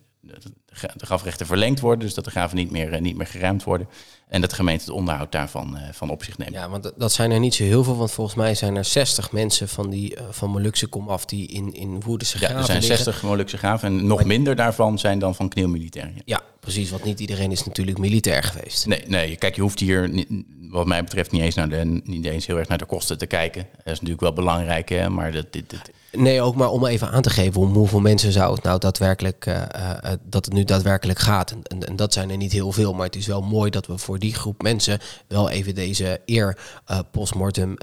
[0.96, 3.88] de grafrechten verlengd worden, dus dat de graven niet meer, niet meer geruimd worden.
[4.32, 6.54] En dat de gemeente het onderhoud daarvan van op zich neemt.
[6.54, 9.32] Ja, want dat zijn er niet zo heel veel, want volgens mij zijn er 60
[9.32, 13.24] mensen van, die, van Molukse komaf die in, in Woerdense graven Ja, er zijn 60
[13.24, 16.22] Molukse graven en nog minder daarvan zijn dan van knielmilitairen.
[16.26, 16.42] Ja.
[16.62, 18.86] Precies, want niet iedereen is natuurlijk militair geweest.
[18.86, 20.28] Nee, nee kijk, je hoeft hier niet,
[20.70, 23.26] wat mij betreft niet eens, naar de, niet eens heel erg naar de kosten te
[23.26, 23.68] kijken.
[23.72, 25.92] Dat is natuurlijk wel belangrijk, hè, maar dat, dit, dit.
[26.12, 29.46] Nee, ook maar om even aan te geven om hoeveel mensen zou het nou daadwerkelijk,
[29.46, 31.52] uh, uh, dat het nu daadwerkelijk gaat.
[31.52, 33.88] En, en, en, dat zijn er niet heel veel, maar het is wel mooi dat
[33.88, 36.58] we voor die groep mensen wel even deze eer
[36.92, 37.76] uh, postmortem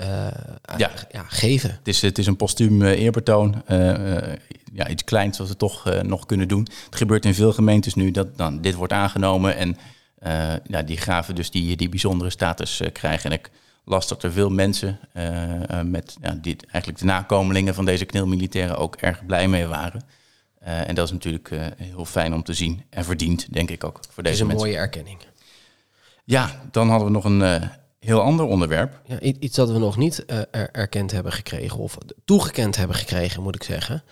[0.76, 0.90] ja.
[1.10, 1.24] ja.
[1.28, 1.70] geven.
[1.70, 3.62] Het is, het is een postuum eerbetoon.
[4.72, 6.68] Ja, iets kleins wat we toch nog kunnen doen.
[6.84, 9.76] Het gebeurt in veel gemeentes nu dat dan dit wordt aangenomen en
[10.26, 13.30] uh, ja, die graven dus die, die bijzondere status uh, krijgen.
[13.30, 13.50] En ik
[13.84, 14.98] las dat er veel mensen
[15.84, 20.02] met ja, die, eigenlijk de nakomelingen van deze knilmilitairen ook erg blij mee waren.
[20.60, 24.22] en dat is natuurlijk heel fijn om te zien en verdiend, denk ik ook, voor
[24.22, 24.46] deze mensen.
[24.46, 25.18] Het is een mooie erkenning.
[26.24, 29.00] Ja, dan hadden we nog een heel ander onderwerp.
[29.04, 33.54] Ja, iets dat we nog niet er erkend hebben gekregen, of toegekend hebben gekregen, moet
[33.54, 34.02] ik zeggen.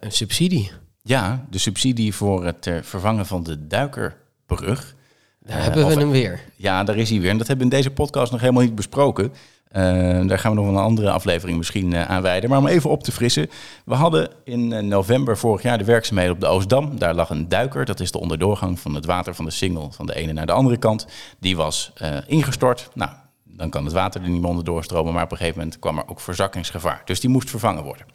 [0.00, 0.70] Een subsidie.
[1.02, 4.94] Ja, de subsidie voor het vervangen van de duikerbrug.
[5.40, 6.40] Daar hebben we hem weer.
[6.56, 7.30] Ja, daar is hij weer.
[7.30, 9.32] En dat hebben we in deze podcast nog helemaal niet besproken.
[9.72, 12.50] Uh, daar gaan we nog een andere aflevering misschien uh, aan wijden.
[12.50, 13.50] Maar om even op te frissen.
[13.84, 16.98] We hadden in uh, november vorig jaar de werkzaamheden op de Oostdam.
[16.98, 17.84] Daar lag een duiker.
[17.84, 20.52] Dat is de onderdoorgang van het water van de Singel van de ene naar de
[20.52, 21.06] andere kant.
[21.38, 21.92] Die was
[22.26, 22.88] ingestort.
[22.94, 23.10] Nou,
[23.44, 25.12] dan kan het water er niet meer onder doorstromen.
[25.12, 27.02] Maar op een gegeven moment kwam er ook verzakkingsgevaar.
[27.04, 28.06] Dus die moest vervangen worden.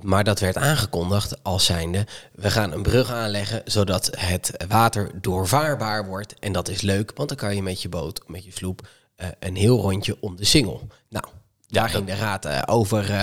[0.00, 6.06] Maar dat werd aangekondigd als zijnde, we gaan een brug aanleggen zodat het water doorvaarbaar
[6.06, 6.34] wordt.
[6.38, 9.26] En dat is leuk, want dan kan je met je boot, met je sloep, uh,
[9.38, 10.88] een heel rondje om de singel.
[11.08, 11.24] Nou,
[11.66, 13.22] daar ging de raad uh, over uh,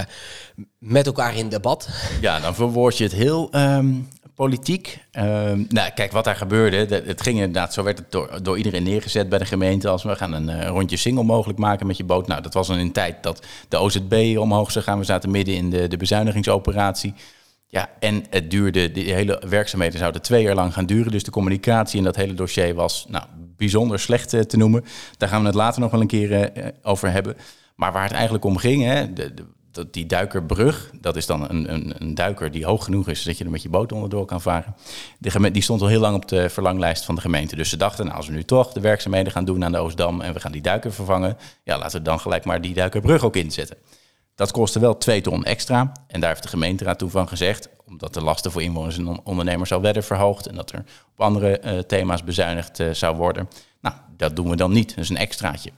[0.78, 1.90] met elkaar in debat.
[2.22, 5.00] Ja, dan verwoord je het heel um, politiek.
[5.12, 5.24] Uh,
[5.70, 9.40] nou, kijk, wat daar gebeurde, het ging inderdaad, zo werd het door, iedereen neergezet bij
[9.40, 9.90] de gemeente.
[9.90, 12.28] Als we gaan een uh, rondje single mogelijk maken met je boot.
[12.28, 15.00] Nou, dat was dan in tijd dat de OZB omhoog zou gaan.
[15.00, 17.14] We zaten midden in de, de bezuinigingsoperatie.
[17.68, 21.12] Ja, en het duurde, de hele werkzaamheden zouden twee jaar lang gaan duren.
[21.12, 23.26] Dus de communicatie in dat hele dossier was nou,
[23.58, 24.86] bijzonder slecht uh, te noemen.
[25.18, 27.38] Daar gaan we het later nog wel een keer uh, over hebben.
[27.76, 29.34] Maar waar het eigenlijk om ging, hè, de,
[29.72, 33.38] dat die duikerbrug, dat is dan een, een, een, duiker die hoog genoeg is, dat
[33.38, 34.76] je er met je boot onderdoor kan varen.
[35.20, 37.56] De die stond al heel lang op de verlanglijst van de gemeente.
[37.56, 40.22] Dus ze dachten, nou, als we nu toch de werkzaamheden gaan doen aan de Oostdam
[40.22, 43.36] en we gaan die duiker vervangen, ja, laten we dan gelijk maar die duikerbrug ook
[43.36, 43.78] inzetten.
[44.36, 45.92] Dat kostte wel twee ton extra.
[46.08, 49.72] En daar heeft de gemeenteraad toen van gezegd, omdat de lasten voor inwoners en ondernemers
[49.72, 53.50] al werden verhoogd en dat er op andere uh, thema's bezuinigd uh, zou worden.
[53.82, 54.90] Nou, dat doen we dan niet.
[54.90, 55.72] Dat is een extraatje.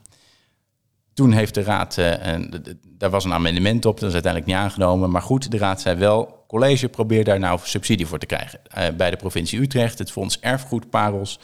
[1.13, 2.63] Toen heeft de raad, en
[2.97, 5.11] daar was een amendement op, dat is uiteindelijk niet aangenomen.
[5.11, 8.59] Maar goed, de raad zei wel, college probeer daar nou subsidie voor te krijgen.
[8.77, 11.39] Uh, bij de provincie Utrecht, het fonds Erfgoed Parels.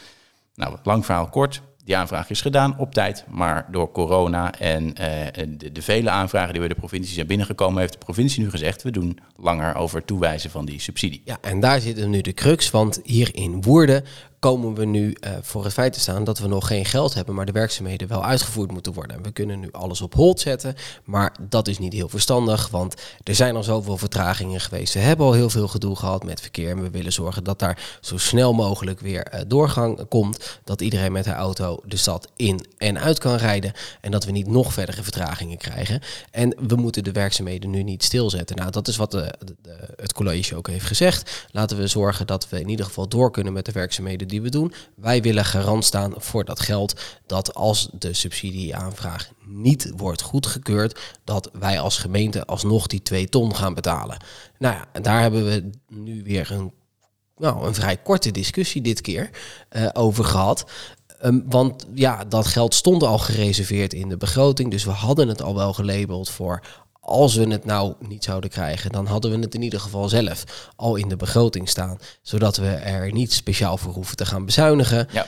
[0.56, 1.62] Nou, lang verhaal kort.
[1.84, 4.94] Die aanvraag is gedaan op tijd, maar door corona en
[5.58, 8.84] de, de, vele aanvragen die bij de provincie zijn binnengekomen, heeft de provincie nu gezegd:
[8.84, 11.22] we doen langer over toewijzen van die subsidie.
[11.26, 14.06] Ja, en daar zit nu de crux, want hier in Woerden
[14.40, 17.36] komen we nu uh, voor het feit te staan dat we nog geen geld hebben,
[17.36, 19.18] maar de werkzaamheden wel uitgevoerd moeten worden.
[19.18, 22.96] En we kunnen nu alles op hold zetten, maar dat is niet heel verstandig, want
[23.24, 24.94] er zijn al zoveel vertragingen geweest.
[24.94, 27.98] We hebben al heel veel gedoe gehad met verkeer en we willen zorgen dat daar
[28.02, 32.66] zo snel mogelijk weer uh, doorgang komt, dat iedereen met haar auto de stad in
[32.78, 36.02] en uit kan rijden en dat we niet nog verdere vertragingen krijgen.
[36.32, 38.56] En we moeten de werkzaamheden nu niet stilzetten.
[38.56, 41.48] Nou, dat is wat de, de, het college ook heeft gezegd.
[41.52, 44.50] Laten we zorgen dat we in ieder geval door kunnen met de werkzaamheden die we
[44.50, 44.74] doen.
[44.96, 51.50] Wij willen garant staan voor dat geld dat als de subsidieaanvraag niet wordt goedgekeurd, dat
[51.54, 54.18] wij als gemeente alsnog die twee ton gaan betalen.
[54.58, 56.72] Nou ja, daar hebben we nu weer een,
[57.38, 59.30] nou, een vrij korte discussie dit keer
[59.72, 60.66] uh, over gehad.
[61.24, 64.72] Um, want ja, dat geld stond al gereserveerd in de begroting.
[64.72, 66.64] Dus we hadden het al wel gelabeld voor
[67.10, 70.72] als we het nou niet zouden krijgen, dan hadden we het in ieder geval zelf
[70.76, 71.98] al in de begroting staan.
[72.22, 75.08] Zodat we er niet speciaal voor hoeven te gaan bezuinigen.
[75.12, 75.26] Ja.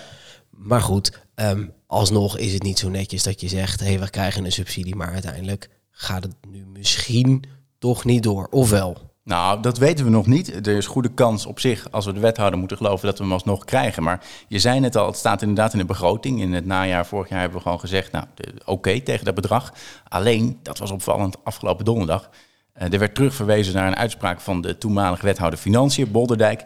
[0.50, 4.10] Maar goed, ehm, alsnog is het niet zo netjes dat je zegt, hé, hey, we
[4.10, 7.44] krijgen een subsidie, maar uiteindelijk gaat het nu misschien
[7.80, 8.48] toch niet door.
[8.50, 9.11] Ofwel?
[9.24, 10.68] Nou, dat weten we nog niet.
[10.68, 13.34] Er is goede kans op zich, als we de wethouder moeten geloven, dat we hem
[13.34, 14.04] alsnog krijgen.
[14.04, 16.42] Maar je zei net al, het staat inderdaad in de begroting.
[16.42, 18.26] In het najaar vorig jaar hebben we gewoon gezegd, nou,
[18.66, 19.74] oké tegen dat bedrag.
[20.08, 22.30] Alleen, dat was opvallend afgelopen donderdag.
[22.78, 26.66] Uh, er werd terugverwezen naar een uitspraak van de toenmalige wethouder Financiën, Bolderdijk.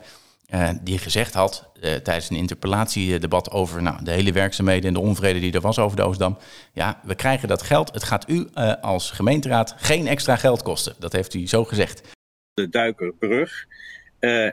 [0.49, 4.99] Uh, die gezegd had uh, tijdens een interpellatiedebat over nou, de hele werkzaamheden en de
[4.99, 6.37] onvrede die er was over de Oostdam.
[6.73, 7.93] Ja, we krijgen dat geld.
[7.93, 8.49] Het gaat u
[8.81, 10.95] als gemeenteraad geen extra geld kosten.
[10.99, 12.14] Dat heeft hij zo gezegd.
[12.55, 13.65] De Duikerbrug.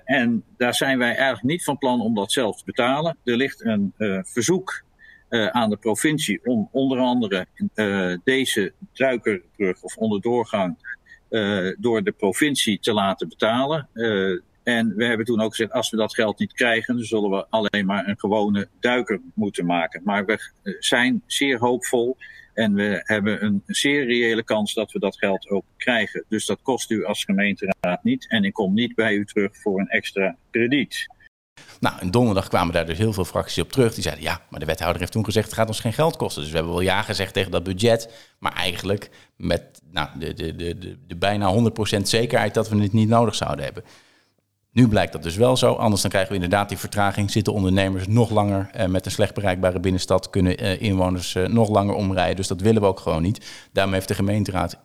[0.04, 3.16] en daar zijn wij eigenlijk niet van plan om dat zelf te betalen.
[3.24, 4.82] Er ligt een verzoek
[5.28, 7.46] aan de provincie om onder andere
[8.24, 10.76] deze Duikerbrug of onderdoorgang
[11.78, 13.88] door de provincie te laten betalen.
[14.62, 17.46] En we hebben toen ook gezegd, als we dat geld niet krijgen, dan zullen we
[17.50, 20.02] alleen maar een gewone duiker moeten maken.
[20.04, 22.16] Maar we zijn zeer hoopvol
[22.54, 26.24] en we hebben een zeer reële kans dat we dat geld ook krijgen.
[26.28, 28.28] Dus dat kost u als gemeenteraad niet.
[28.28, 31.06] En ik kom niet bij u terug voor een extra krediet.
[31.80, 33.94] Nou, en donderdag kwamen daar dus heel veel fracties op terug.
[33.94, 36.42] Die zeiden, ja, maar de wethouder heeft toen gezegd, het gaat ons geen geld kosten.
[36.42, 38.32] Dus we hebben wel ja gezegd tegen dat budget.
[38.38, 42.92] Maar eigenlijk met nou, de, de, de, de, de bijna 100% zekerheid dat we het
[42.92, 43.84] niet nodig zouden hebben.
[44.72, 45.72] Nu blijkt dat dus wel zo.
[45.72, 47.30] Anders dan krijgen we inderdaad die vertraging.
[47.30, 50.30] Zitten ondernemers nog langer eh, met een slecht bereikbare binnenstad.
[50.30, 52.36] Kunnen eh, inwoners eh, nog langer omrijden.
[52.36, 53.46] Dus dat willen we ook gewoon niet.
[53.72, 54.78] Daarom heeft de gemeenteraad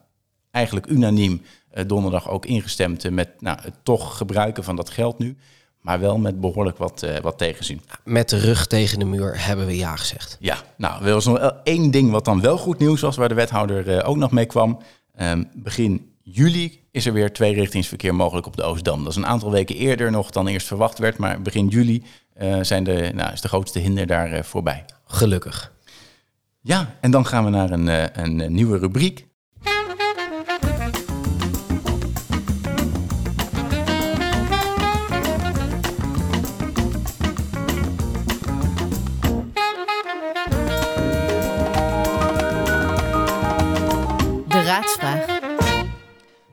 [0.52, 5.38] eigenlijk unaniem eh, donderdag ook ingestemd met nou, het toch gebruiken van dat geld nu.
[5.82, 7.82] Maar wel met behoorlijk wat, uh, wat tegenzin.
[8.04, 10.38] Met de rug tegen de muur hebben we ja gezegd.
[10.40, 13.36] Ja, nou, er was nog één ding wat dan wel goed nieuws was, waar de
[13.36, 14.80] wethouder ook nog mee kwam.
[15.22, 19.04] Um, begin juli is er weer tweerichtingsverkeer mogelijk op de Oostdam.
[19.04, 22.04] Dat is een aantal weken eerder nog dan eerst verwacht werd, maar begin juli
[22.42, 24.86] uh, zijn de, nou, is de grootste hinder daar uh, voorbij.
[25.06, 25.74] Gelukkig.
[26.62, 29.28] Ja, en dan gaan we naar een, uh, een nieuwe rubriek.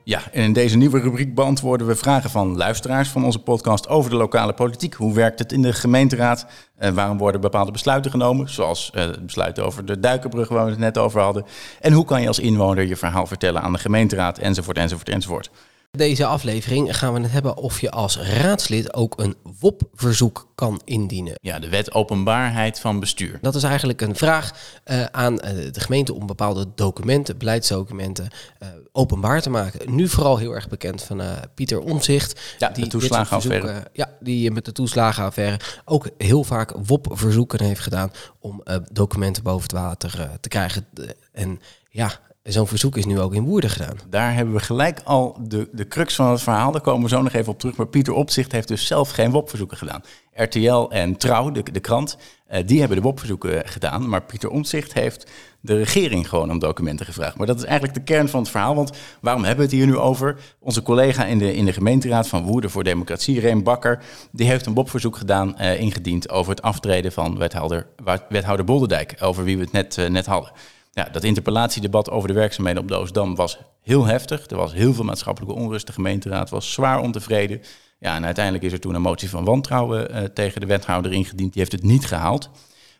[0.07, 4.09] Ja, en in deze nieuwe rubriek beantwoorden we vragen van luisteraars van onze podcast over
[4.09, 4.93] de lokale politiek.
[4.93, 6.45] Hoe werkt het in de gemeenteraad?
[6.79, 8.49] Uh, waarom worden bepaalde besluiten genomen?
[8.49, 11.45] Zoals uh, het besluit over de Duikenbrug waar we het net over hadden.
[11.79, 14.37] En hoe kan je als inwoner je verhaal vertellen aan de gemeenteraad?
[14.37, 15.49] Enzovoort, enzovoort, enzovoort.
[15.95, 21.33] Deze aflevering gaan we het hebben of je als raadslid ook een WOP-verzoek kan indienen.
[21.41, 23.39] Ja, de wet openbaarheid van bestuur.
[23.41, 24.51] Dat is eigenlijk een vraag
[24.85, 25.39] uh, aan uh,
[25.71, 28.27] de gemeente om bepaalde documenten, beleidsdocumenten,
[28.63, 29.95] uh, openbaar te maken.
[29.95, 31.21] Nu vooral heel erg bekend van
[31.53, 32.55] Pieter Omzicht.
[32.59, 33.87] Ja, die de toeslagenaffaire.
[33.93, 39.71] Ja, die met de toeslagenaffaire ook heel vaak WOP-verzoeken heeft gedaan om documenten boven het
[39.71, 40.85] water te krijgen.
[41.31, 42.11] En ja,
[42.45, 43.97] Zo'n verzoek is nu ook in Woerden gedaan.
[44.09, 46.71] Daar hebben we gelijk al de, de crux van het verhaal.
[46.71, 47.75] Daar komen we zo nog even op terug.
[47.75, 50.03] Maar Pieter Opzicht heeft dus zelf geen WOP-verzoeken gedaan.
[50.33, 52.17] RTL en Trouw, de, de krant,
[52.51, 54.09] uh, die hebben de WOP-verzoeken gedaan.
[54.09, 57.37] Maar Pieter Omtzigt heeft de regering gewoon om documenten gevraagd.
[57.37, 58.75] Maar dat is eigenlijk de kern van het verhaal.
[58.75, 60.37] Want waarom hebben we het hier nu over?
[60.59, 64.03] Onze collega in de, in de gemeenteraad van Woerden voor Democratie, Reem Bakker...
[64.31, 67.87] die heeft een WOP-verzoek gedaan, uh, ingediend over het aftreden van wethouder,
[68.29, 69.15] wethouder Bolderdijk.
[69.19, 70.51] Over wie we het net, uh, net hadden.
[70.95, 74.49] Ja, dat interpellatiedebat over de werkzaamheden op de Oostdam was heel heftig.
[74.49, 75.87] Er was heel veel maatschappelijke onrust.
[75.87, 77.61] De gemeenteraad was zwaar ontevreden.
[77.99, 81.53] Ja, en uiteindelijk is er toen een motie van wantrouwen uh, tegen de wethouder ingediend.
[81.53, 82.49] Die heeft het niet gehaald.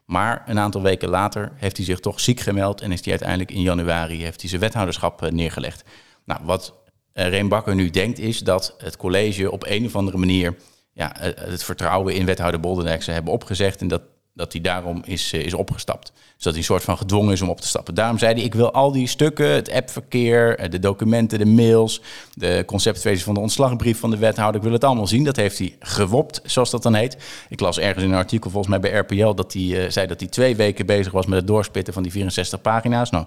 [0.06, 3.52] Maar een aantal weken later heeft hij zich toch ziek gemeld en is hij uiteindelijk
[3.52, 5.84] in januari heeft hij zijn wethouderschap uh, neergelegd.
[6.26, 6.74] Nou, wat
[7.14, 10.56] uh, Bakker nu denkt is dat het college op een of andere manier
[10.94, 14.02] ja, het vertrouwen in wethouder Boldendijk ze hebben opgezegd en dat
[14.36, 16.12] dat hij daarom is, is opgestapt.
[16.16, 17.94] Dus dat hij een soort van gedwongen is om op te stappen.
[17.94, 22.02] Daarom zei hij, ik wil al die stukken, het appverkeer, de documenten, de mails,
[22.34, 25.24] de conceptversie van de ontslagbrief van de wethouder, ik wil het allemaal zien.
[25.24, 27.18] Dat heeft hij gewopt, zoals dat dan heet.
[27.50, 30.20] Ik las ergens in een artikel, volgens mij bij RPL, dat hij uh, zei dat
[30.20, 33.10] hij twee weken bezig was met het doorspitten van die 64 pagina's.
[33.10, 33.26] Nou,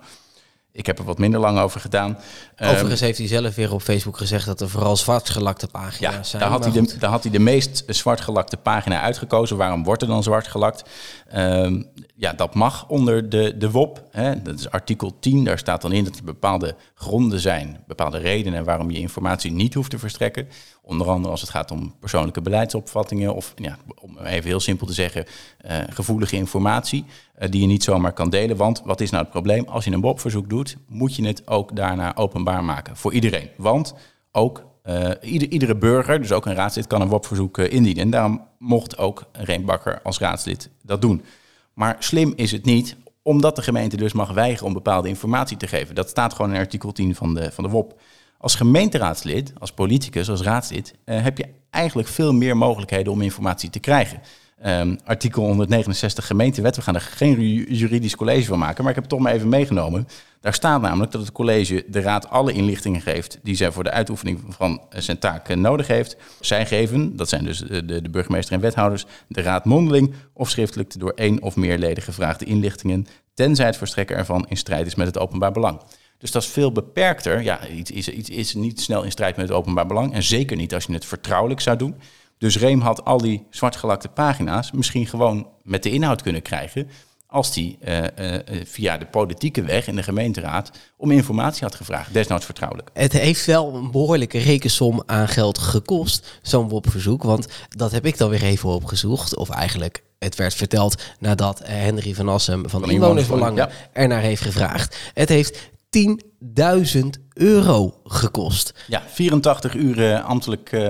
[0.72, 2.18] ik heb er wat minder lang over gedaan.
[2.57, 6.22] Overigens um, heeft hij zelf weer op Facebook gezegd dat er vooral zwartgelakte pagina's ja,
[6.22, 6.42] zijn.
[6.42, 9.57] Daar had, hij de, daar had hij de meest zwartgelakte pagina uitgekozen.
[9.57, 10.88] Waarom wordt er dan zwart gelakt?
[11.35, 14.02] Um, ja, dat mag onder de, de WOP.
[14.11, 14.42] Hè.
[14.42, 15.44] Dat is artikel 10.
[15.44, 19.74] Daar staat dan in dat er bepaalde gronden zijn, bepaalde redenen waarom je informatie niet
[19.74, 20.48] hoeft te verstrekken.
[20.88, 24.92] Onder andere als het gaat om persoonlijke beleidsopvattingen of, ja, om even heel simpel te
[24.92, 25.24] zeggen,
[25.66, 27.05] uh, gevoelige informatie
[27.38, 28.57] uh, die je niet zomaar kan delen.
[28.57, 29.64] Want wat is nou het probleem?
[29.64, 33.48] Als je een WOP-verzoek doet, moet je het ook daarna openbaar maken voor iedereen.
[33.57, 33.94] Want
[34.33, 34.64] ook
[35.20, 38.03] ieder, iedere burger, dus ook een raadslid, kan een WOP-verzoek indienen.
[38.03, 41.22] En daarom mocht ook Reem Bakker als raadslid dat doen.
[41.74, 45.66] Maar slim is het niet, omdat de gemeente dus mag weigeren om bepaalde informatie te
[45.66, 45.94] geven.
[45.94, 48.01] Dat staat gewoon in artikel 10 van de, van de WOP.
[48.38, 53.70] Als gemeenteraadslid, als politicus, als raadslid, uh, heb je eigenlijk veel meer mogelijkheden om informatie
[53.70, 54.20] te krijgen.
[54.66, 56.77] Um, artikel 169 gemeentewet.
[56.77, 59.48] We gaan er geen juridisch college van maken, maar ik heb het toch maar even
[59.48, 60.09] meegenomen.
[60.40, 63.90] Daar staat namelijk dat het college de raad alle inlichtingen geeft die zij voor de
[63.90, 66.16] uitoefening van zijn taak nodig heeft.
[66.40, 70.98] Zij geven, dat zijn dus de, de burgemeester en wethouders, de raad mondeling of schriftelijk
[71.01, 75.07] door één of meer leden gevraagde inlichtingen, tenzij het verstrekken ervan in strijd is met
[75.07, 75.81] het openbaar belang.
[76.18, 77.42] Dus dat is veel beperkter.
[77.42, 80.14] Ja, iets is, iets is niet snel in strijd met het openbaar belang.
[80.14, 81.94] En zeker niet als je het vertrouwelijk zou doen.
[82.38, 86.88] Dus Reem had al die zwartgelakte pagina's misschien gewoon met de inhoud kunnen krijgen.
[87.26, 92.12] Als hij uh, uh, via de politieke weg in de gemeenteraad om informatie had gevraagd,
[92.12, 92.90] desnoods vertrouwelijk.
[92.92, 97.22] Het heeft wel een behoorlijke rekensom aan geld gekost, zo'n WOP-verzoek.
[97.22, 99.37] Want dat heb ik dan weer even opgezocht.
[99.37, 103.70] Of eigenlijk, het werd verteld nadat Henry van Assem van, van Inwonersbelangen ja.
[103.92, 104.96] ernaar heeft gevraagd.
[105.14, 107.03] Het heeft 10.000
[107.35, 108.85] euro gekost.
[108.87, 110.81] Ja, 84 uur ambtelijk uh,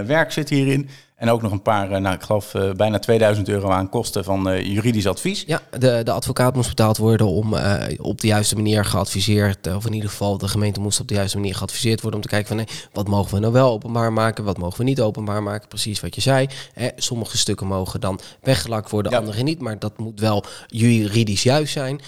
[0.00, 0.88] werk zit hierin.
[1.18, 4.50] En ook nog een paar, nou, ik geloof uh, bijna 2000 euro aan kosten van
[4.50, 5.44] uh, juridisch advies.
[5.46, 9.86] Ja, de, de advocaat moest betaald worden om uh, op de juiste manier geadviseerd, of
[9.86, 12.48] in ieder geval de gemeente moest op de juiste manier geadviseerd worden om te kijken
[12.48, 15.68] van nee, wat mogen we nou wel openbaar maken, wat mogen we niet openbaar maken.
[15.68, 16.48] Precies wat je zei.
[16.72, 19.18] Hè, sommige stukken mogen dan weggelakt worden, ja.
[19.18, 22.00] andere niet, maar dat moet wel juridisch juist zijn.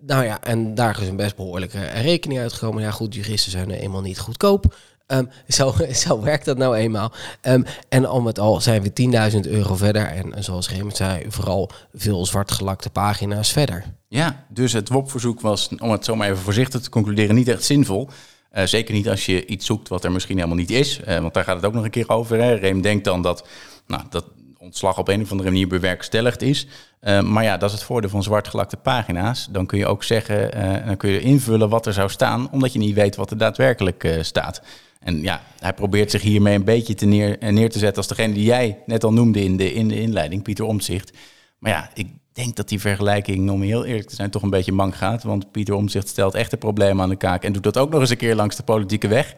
[0.00, 2.82] nou ja, en daar is een best behoorlijke rekening uitgekomen.
[2.82, 4.74] Ja goed, juristen zijn er eenmaal niet goedkoop.
[5.06, 7.12] Um, zo, zo werkt dat nou eenmaal.
[7.42, 10.06] Um, en al met al zijn we 10.000 euro verder.
[10.06, 13.84] En, zoals Raymond zei, vooral veel zwartgelakte pagina's verder.
[14.08, 17.64] Ja, dus het WOP-verzoek was, om het zo maar even voorzichtig te concluderen, niet echt
[17.64, 18.08] zinvol.
[18.52, 21.00] Uh, zeker niet als je iets zoekt wat er misschien helemaal niet is.
[21.08, 22.38] Uh, want daar gaat het ook nog een keer over.
[22.38, 22.54] Hè.
[22.54, 23.46] Reem denkt dan dat,
[23.86, 24.24] nou, dat
[24.64, 26.66] ontslag op een of andere manier bewerkstelligd is.
[27.00, 29.48] Uh, maar ja, dat is het voordeel van zwartgelakte pagina's.
[29.50, 30.50] Dan kun je ook zeggen,
[30.86, 34.18] dan kun je invullen wat er zou staan, omdat je niet weet wat er daadwerkelijk
[34.20, 34.62] staat.
[35.00, 38.34] En ja, hij probeert zich hiermee een beetje te neer, neer te zetten als degene
[38.34, 41.12] die jij net al noemde in de, in de inleiding, Pieter Omtzigt.
[41.58, 44.72] Maar ja, ik denk dat die vergelijking, om heel eerlijk te zijn, toch een beetje
[44.72, 45.22] mank gaat.
[45.22, 48.00] Want Pieter Omtzigt stelt echt een probleem aan de kaak en doet dat ook nog
[48.00, 49.34] eens een keer langs de politieke weg.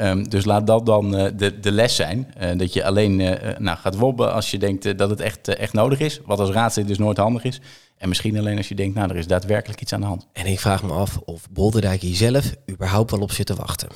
[0.00, 2.34] Um, dus laat dat dan uh, de, de les zijn.
[2.40, 5.72] Uh, dat je alleen uh, nou, gaat wobben als je denkt dat het echt, echt
[5.72, 6.20] nodig is.
[6.24, 7.60] Wat als raadslid dus nooit handig is.
[7.96, 10.26] En misschien alleen als je denkt, nou, er is daadwerkelijk iets aan de hand.
[10.32, 13.88] En ik vraag me af of Bolderdijk hier zelf überhaupt wel op zit te wachten.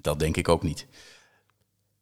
[0.00, 0.86] Dat denk ik ook niet.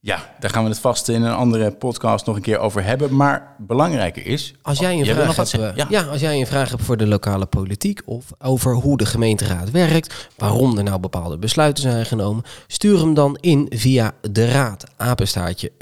[0.02, 3.16] Ja, daar gaan we het vast in een andere podcast nog een keer over hebben.
[3.16, 4.54] Maar belangrijker is.
[4.62, 5.74] Als jij een, vraag hebt, ja.
[5.74, 6.02] Eh, ja.
[6.02, 10.28] als jij een vraag hebt voor de lokale politiek of over hoe de gemeenteraad werkt,
[10.36, 15.72] waarom er nou bepaalde besluiten zijn genomen, stuur hem dan in via de raad apenstaartje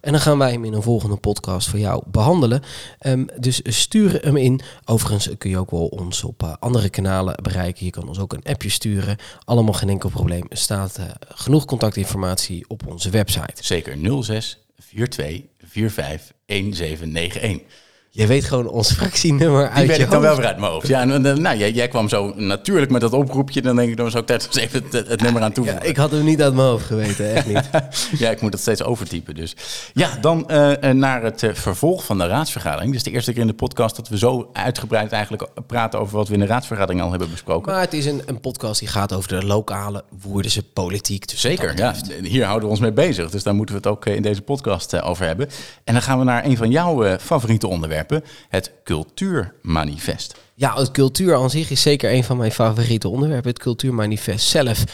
[0.00, 2.62] en dan gaan wij hem in een volgende podcast voor jou behandelen.
[3.06, 4.60] Um, dus stuur hem in.
[4.84, 7.84] Overigens kun je ook wel ons op uh, andere kanalen bereiken.
[7.84, 9.16] Je kan ons ook een appje sturen.
[9.44, 10.44] Allemaal geen enkel probleem.
[10.48, 13.64] Er staat uh, genoeg contactinformatie op onze website.
[13.64, 17.91] Zeker 06 42 45 1791.
[18.14, 20.72] Je weet gewoon ons fractienummer uit Die weet je ik dan wel weer uit mijn
[20.72, 20.86] hoofd.
[20.86, 23.62] Ja, en, nou, jij, jij, kwam zo natuurlijk met dat oproepje.
[23.62, 25.82] Dan denk ik, dan ook tijd om even het, het, nummer aan toevoegen.
[25.82, 27.70] Ja, ik had hem niet uit mijn hoofd geweten, echt niet.
[28.22, 29.34] ja, ik moet dat steeds overtypen.
[29.34, 29.56] Dus
[29.92, 32.86] ja, dan uh, naar het uh, vervolg van de raadsvergadering.
[32.86, 36.16] Dit is de eerste keer in de podcast dat we zo uitgebreid eigenlijk praten over
[36.16, 37.72] wat we in de raadsvergadering al hebben besproken.
[37.72, 41.28] Maar het is een, een podcast die gaat over de lokale Woerdense politiek.
[41.28, 41.94] Dus Zeker, ja.
[42.22, 43.30] Hier houden we ons mee bezig.
[43.30, 45.48] Dus daar moeten we het ook in deze podcast uh, over hebben.
[45.84, 48.00] En dan gaan we naar een van jouw favoriete onderwerpen
[48.48, 50.34] het cultuurmanifest.
[50.54, 53.50] Ja, het cultuur aan zich is zeker een van mijn favoriete onderwerpen.
[53.50, 54.84] Het cultuurmanifest zelf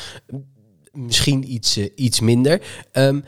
[0.93, 2.61] misschien iets, uh, iets minder.
[2.93, 3.25] Um,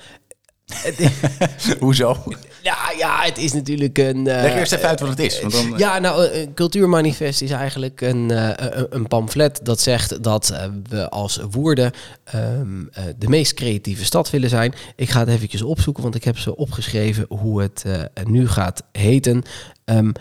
[1.79, 2.17] Hoezo?
[2.63, 4.17] Ja, ja, het is natuurlijk een...
[4.17, 5.41] Uh, Leg eerst even uit wat het is.
[5.41, 8.51] Want dan, ja, nou, een cultuurmanifest is eigenlijk een, uh,
[8.91, 10.55] een pamflet dat zegt dat
[10.89, 11.93] we als Woerden
[12.35, 14.75] um, de meest creatieve stad willen zijn.
[14.97, 17.85] Ik ga het eventjes opzoeken, want ik heb ze opgeschreven hoe het
[18.25, 19.43] nu gaat heten.
[19.85, 20.13] Um,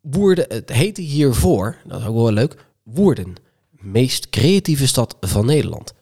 [0.00, 3.34] Woerden, het heette hiervoor, dat is ook wel leuk, Woerden,
[3.70, 5.92] meest creatieve stad van Nederland.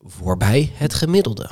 [0.00, 1.50] Voorbij het gemiddelde.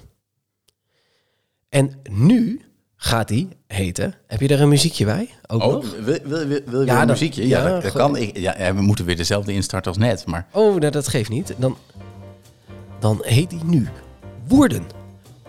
[1.68, 2.60] En nu
[3.00, 4.14] gaat die heten.
[4.26, 5.28] Heb je er een muziekje bij?
[5.46, 5.94] Ook oh, nog?
[6.04, 7.48] Wil, wil, wil, wil je ja, een muziekje?
[7.48, 8.16] Ja, ja dat, dat kan.
[8.16, 10.26] Ik, ja, we moeten weer dezelfde instart als net.
[10.26, 10.46] Maar...
[10.52, 11.54] Oh, nou, dat geeft niet.
[11.56, 11.76] Dan,
[12.98, 13.88] dan heet die nu
[14.48, 14.86] Woerden.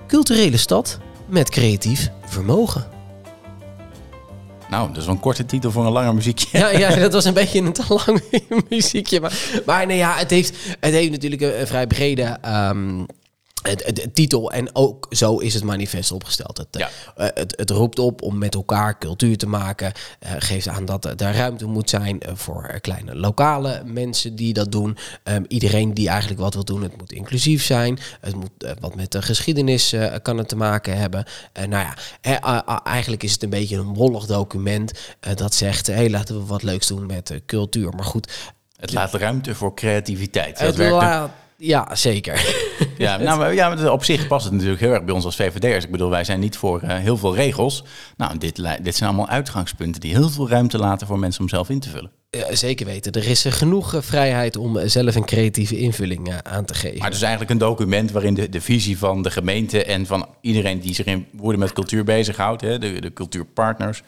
[0.07, 2.87] Culturele stad met creatief vermogen.
[4.69, 6.57] Nou, dat is wel een korte titel voor een langer muziekje.
[6.57, 8.21] Ja, ja, dat was een beetje een te lang
[8.69, 9.19] muziekje.
[9.19, 13.03] Maar, maar nee, ja, het heeft, het heeft natuurlijk een, een vrij brede ehm,
[13.61, 14.51] het, titel.
[14.51, 16.57] En ook zo is het manifest opgesteld.
[16.57, 16.89] Het, Ja.
[17.15, 19.91] eh, het, het roept op om met elkaar cultuur te maken.
[20.19, 24.35] eh, geeft aan dat er daar ruimte moet zijn eh, voor eh, kleine lokale mensen
[24.35, 24.97] die dat doen.
[25.23, 26.81] Ehm, iedereen die eigenlijk wat wil doen.
[26.83, 27.99] Het moet inclusief zijn.
[28.21, 31.25] Het moet eh, wat met de geschiedenis eh, kan het te maken hebben.
[31.53, 31.95] Eh, nou ja,
[32.41, 36.37] eh, eigenlijk is het een beetje een wollig document eh, dat zegt: hé, hey, laten
[36.39, 37.93] we wat leuks doen met eh, cultuur.
[37.95, 38.31] Maar goed,
[38.79, 40.57] Het laat ruimte voor creativiteit.
[40.57, 41.31] Dat het werkt laat-
[41.61, 42.65] ja, zeker.
[42.97, 45.85] Ja, nou, ja, op zich past het natuurlijk heel erg bij ons als VVD'ers.
[45.85, 47.83] Ik bedoel, wij zijn niet voor eh, heel veel regels.
[48.17, 51.69] Nou, dit, dit zijn allemaal uitgangspunten die heel veel ruimte laten voor mensen om zelf
[51.69, 52.11] in te vullen.
[52.29, 53.11] Ja, zeker weten.
[53.11, 56.97] Er is eh, genoeg eh, vrijheid om zelf een creatieve invulling aan te geven.
[56.97, 60.27] Maar het is eigenlijk een document waarin de, de visie van de gemeente en van
[60.41, 64.01] iedereen die zich in woorden met cultuur bezighoudt, hè, de, de cultuurpartners,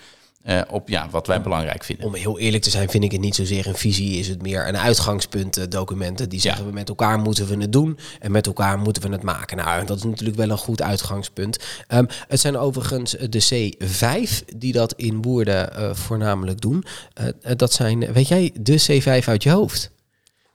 [0.43, 2.05] eh, op ja, wat wij belangrijk vinden.
[2.05, 4.67] Om heel eerlijk te zijn, vind ik het niet zozeer een visie, is het meer
[4.67, 8.47] een uitgangspunt eh, documenten die zeggen we met elkaar moeten we het doen en met
[8.47, 9.57] elkaar moeten we het maken.
[9.57, 11.57] Nou, dat is natuurlijk wel een goed uitgangspunt.
[11.87, 16.83] Ehm, het zijn overigens eh, de C5 die dat in woorden eh, voornamelijk doen.
[17.55, 18.81] Dat zijn, weet jij, de
[19.21, 19.91] C5 uit je hoofd?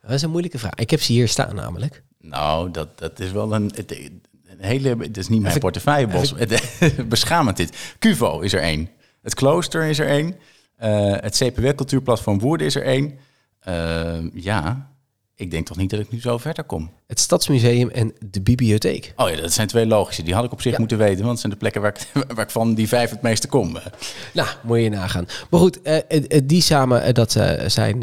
[0.01, 0.75] Dat is een moeilijke vraag.
[0.75, 2.03] Ik heb ze hier staan namelijk.
[2.21, 4.95] Nou, dat, dat is wel een, het- een hele.
[4.99, 6.33] Het is niet mijn portefeuillebos.
[7.09, 7.77] Beschamend dit.
[7.99, 8.89] Cuvo is er één.
[9.27, 10.35] Het Klooster is er één.
[10.75, 13.19] Eh, het CPW-cultuurplatform Woerden is er één.
[13.59, 14.91] Eh, ja,
[15.35, 16.91] ik denk toch niet dat ik nu zo verder kom.
[17.07, 19.13] Het Stadsmuseum en de bibliotheek.
[19.15, 20.23] Oh ja, dat zijn twee logische.
[20.23, 20.79] Die had ik op zich Ja.
[20.79, 23.21] moeten weten, want het zijn de plekken waar ik, waar ik van die vijf het
[23.21, 23.77] meeste kom.
[24.33, 25.27] Nou, moet je nagaan.
[25.49, 27.31] Maar goed, eh, eh, eh, die samen, dat
[27.67, 27.99] zijn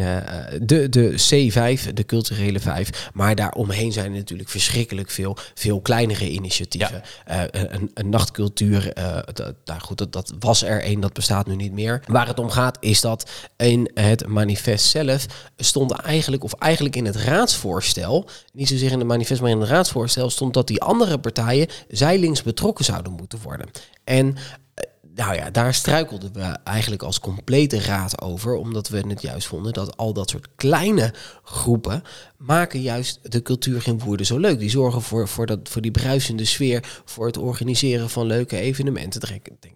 [0.63, 3.11] de, de C5, de culturele vijf.
[3.13, 7.03] Maar daaromheen zijn er natuurlijk verschrikkelijk veel, veel kleinere initiatieven.
[7.25, 8.93] Een, een nachtcultuur,
[9.33, 12.03] dat, nou goed, dat, dat was er één, dat bestaat nu niet meer.
[12.07, 15.27] Waar het om gaat is dat in het manifest zelf
[15.57, 19.69] stond eigenlijk, of eigenlijk in het raadsvoorstel, niet zozeer in het manifest, maar in het
[19.69, 23.67] raadsvoorstel stond dat die andere partijen zijlings betrokken zouden moeten worden.
[24.05, 24.35] En
[24.75, 24.85] eh,
[25.15, 29.73] nou ja, daar struikelden we eigenlijk als complete raad over, omdat we het juist vonden
[29.73, 32.03] dat al dat soort kleine groepen
[32.37, 34.59] maken juist de cultuur in Woerden zo leuk.
[34.59, 39.21] Die zorgen voor, voor, dat, voor die bruisende sfeer, voor het organiseren van leuke evenementen.
[39.61, 39.75] Denk,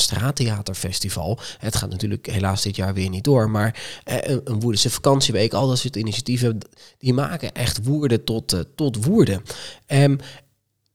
[0.00, 1.38] straattheaterfestival.
[1.58, 5.52] Het gaat natuurlijk helaas dit jaar weer niet door, maar eh, een, een Woerdense vakantieweek,
[5.52, 6.58] al dat soort initiatieven,
[6.98, 9.42] die maken echt Woerden tot, eh, tot Woerden.
[9.86, 10.16] Ehm,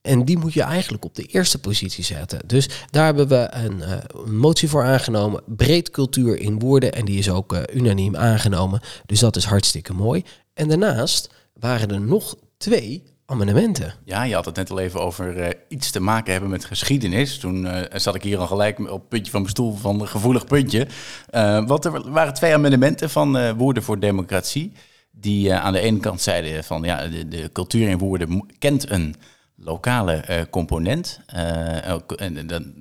[0.02, 2.40] en die moet je eigenlijk op de eerste positie zetten.
[2.46, 5.42] Dus daar hebben we een, eh, motie voor aangenomen.
[5.46, 6.94] Breed cultuur in woorden.
[6.94, 8.82] En die is ook unaniem aangenomen.
[9.06, 10.24] Dus dat is hartstikke mooi.
[10.54, 13.94] En daarnaast waren er nog twee amendementen.
[14.04, 17.38] Ja, je had het net al even over eh, iets te maken hebben met geschiedenis.
[17.38, 20.08] Toen eh, zat ik hier al gelijk op het puntje van mijn stoel van een
[20.08, 20.88] gevoelig puntje.
[21.30, 24.72] Eh want er waren twee amendementen van Woerden voor Democratie.
[25.12, 28.90] Die aan de ene kant zeiden van ja, de, de cultuur in Woerden mo- kent
[28.90, 29.16] een
[29.56, 31.20] lokale component.
[31.26, 32.74] En dan-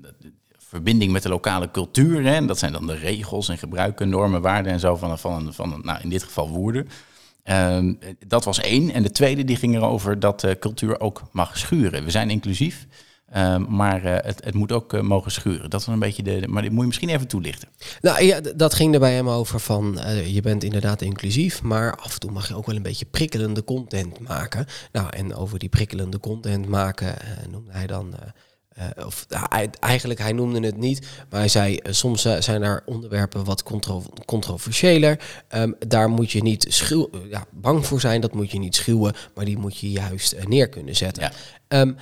[0.59, 2.23] verbinding met de lokale cultuur.
[2.25, 5.53] Hè, en dat zijn dan de regels en gebruiken, normen, waarden en zo van, van,
[5.55, 6.89] van nou, in dit geval Woerden.
[7.45, 7.95] Ehm,
[8.27, 8.93] dat was één.
[8.93, 12.05] En de tweede die ging erover dat eh, cultuur ook mag schuren.
[12.05, 12.87] We zijn inclusief,
[13.31, 15.71] ehm, maar eh, het, het moet ook eh, mogen schuren.
[15.71, 16.49] Dat was een beetje de.
[16.49, 17.69] Maar dit moet je misschien even toelichten.
[18.01, 22.15] Nou ja, dat ging er bij hem over van je bent inderdaad inclusief, maar af
[22.15, 24.67] en toe mag je ook wel een beetje prikkelende content maken.
[24.93, 27.15] Nou, en over die prikkelende content maken
[27.51, 28.15] noemde hij dan.
[28.75, 32.41] Eh, of nou, hij- eigenlijk, hij noemde het niet, maar hij zei eh, soms eh,
[32.41, 35.21] zijn er onderwerpen wat contro controversiëler.
[35.49, 39.15] Ehm, daar moet je niet schuw, ja, bang voor zijn, dat moet je niet schuwen,
[39.35, 41.23] maar die moet je juist neer kunnen zetten.
[41.23, 41.33] Ja.
[41.69, 41.93] Ehm,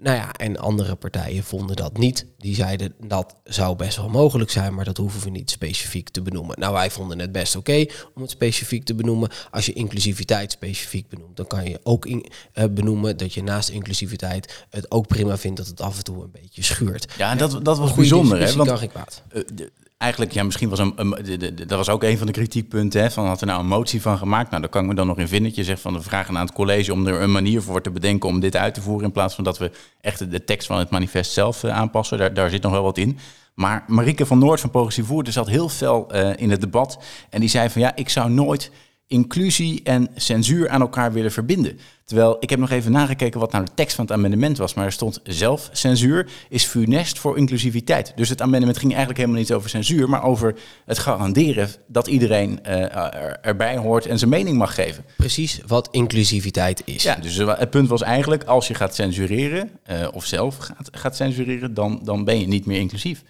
[0.00, 2.26] nou ja, en andere partijen vonden dat niet.
[2.38, 6.22] Die zeiden dat zou best wel mogelijk zijn, maar dat hoeven we niet specifiek te
[6.22, 6.58] benoemen.
[6.58, 9.30] Nou, wij vonden het best oké om het specifiek te benoemen.
[9.50, 13.68] Als je inclusiviteit specifiek benoemt, dan kan je ook in, eh, benoemen dat je naast
[13.68, 17.12] inclusiviteit het ook prima vindt dat het af en toe een beetje schuurt.
[17.18, 18.38] Ja, en dat, dat was Goeie bijzonder.
[18.40, 18.52] Hè?
[18.52, 19.22] Want kan geen kwaad.
[19.54, 22.32] De- eigenlijk, ja, misschien was een, de- de- de- dat was ook een van de
[22.32, 23.00] kritiekpunten.
[23.02, 24.48] Hè, van had er nou een motie van gemaakt?
[24.50, 25.52] Nou, daar kan ik me dan nog in vinden.
[25.54, 28.28] Je zegt van we vragen aan het college om er een manier voor te bedenken
[28.28, 29.04] om dit uit te voeren.
[29.06, 29.70] In plaats van dat we
[30.00, 32.18] echt de- de tekst van het manifest zelf eh, aanpassen.
[32.18, 33.18] Daar, daar zit nog wel wat in.
[33.54, 36.98] Maar Marieke van Noord van Progressief Woerden zat heel fel eh, in het debat.
[37.30, 38.70] En die zei van ja, ik zou nooit
[39.06, 41.78] inclusie en censuur aan elkaar willen verbinden.
[42.04, 44.74] Terwijl ik heb nog even nagekeken wat nou de tekst van het amendement was.
[44.74, 48.12] Maar er stond zelf censuur is funest voor inclusiviteit.
[48.16, 52.64] Dus het amendement ging eigenlijk helemaal niet over censuur, maar over het garanderen dat iedereen
[52.64, 55.04] eh, er- erbij hoort en zijn mening mag geven.
[55.16, 57.02] Precies wat inclusiviteit is.
[57.02, 60.88] Ja, dus eh, het punt was eigenlijk, als je gaat censureren, eh, of zelf gaat,
[60.92, 63.22] gaat censureren, dan, dan ben je niet meer inclusief.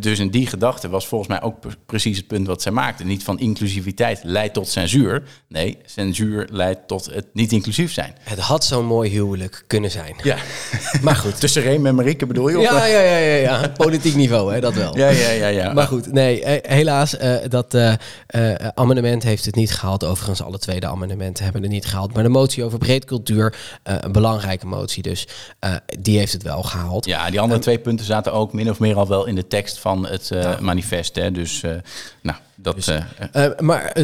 [0.00, 3.04] Dus in die gedachte was volgens mij ook pre- precies het punt wat zij maakte.
[3.04, 5.22] Niet van inclusiviteit leidt tot censuur.
[5.48, 8.14] Nee, censuur leidt tot het niet inclusief zijn.
[8.20, 10.14] Het had zo'n mooi huwelijk kunnen zijn.
[10.22, 10.36] Ja.
[11.02, 11.40] Maar goed.
[11.40, 12.58] Tussen Reem en Marieke bedoel je?
[12.58, 13.68] of- Ja, ja, ja, ja, ja.
[13.76, 14.96] Politiek niveau, hè, dat wel.
[14.96, 15.72] ja, ja, ja, ja.
[15.72, 17.94] Maar goed, nee, eh, helaas, eh, dat eh,
[18.74, 20.04] amendement heeft het niet gehaald.
[20.04, 22.12] Overigens, alle tweede amendementen hebben het niet gehaald.
[22.14, 25.26] Maar de motie over breedcultuur, een belangrijke motie dus,
[26.00, 27.06] die heeft het wel gehaald.
[27.06, 29.73] Ja, die andere twee punten zaten ook min of meer al wel in de tekst
[29.78, 31.14] van het eh, manifest.
[31.14, 31.30] Hè.
[31.32, 31.70] Dus, eh,
[32.22, 32.88] nou, dat...
[32.88, 33.96] eh, eh, maar,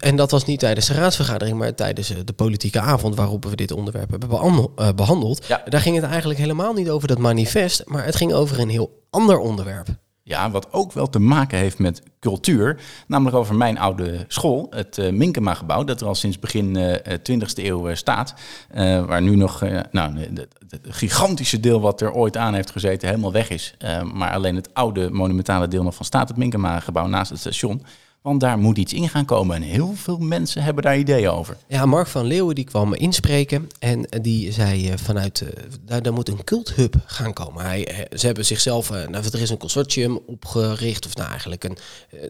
[0.00, 3.72] en dat was niet tijdens de raadsvergadering, maar tijdens de politieke avond waarop we dit
[3.72, 5.46] onderwerp hebben behandel- eh, behandeld.
[5.46, 5.62] Ja.
[5.68, 9.02] Daar ging het eigenlijk helemaal niet over dat manifest, maar het ging over een heel
[9.10, 9.88] ander onderwerp.
[10.28, 12.80] Ja, wat ook wel te maken heeft met cultuur.
[13.06, 15.84] Namelijk over mijn oude school, het eh Minkema-gebouw.
[15.84, 18.34] Dat er al sinds begin eh 20e eeuw eh, staat.
[18.70, 19.60] Eh, waar nu nog
[19.90, 20.48] nou, het
[20.82, 23.74] gigantische deel wat er ooit aan heeft gezeten helemaal weg is.
[24.12, 26.28] Maar alleen het oude monumentale deel nog van staat.
[26.28, 27.82] Het Minkema-gebouw naast het station.
[28.22, 29.56] Want daar moet iets in gaan komen.
[29.56, 31.56] En heel veel mensen hebben daar ideeën over.
[31.68, 35.48] Ja, Mark van Leeuwen die kwam inspreken en die zei eh, vanuit, eh,
[35.84, 37.64] daar, daar moet een culthub gaan komen.
[37.64, 41.76] Hij, eh, ze hebben zichzelf, nou, er is een consortium opgericht, of nou eigenlijk een,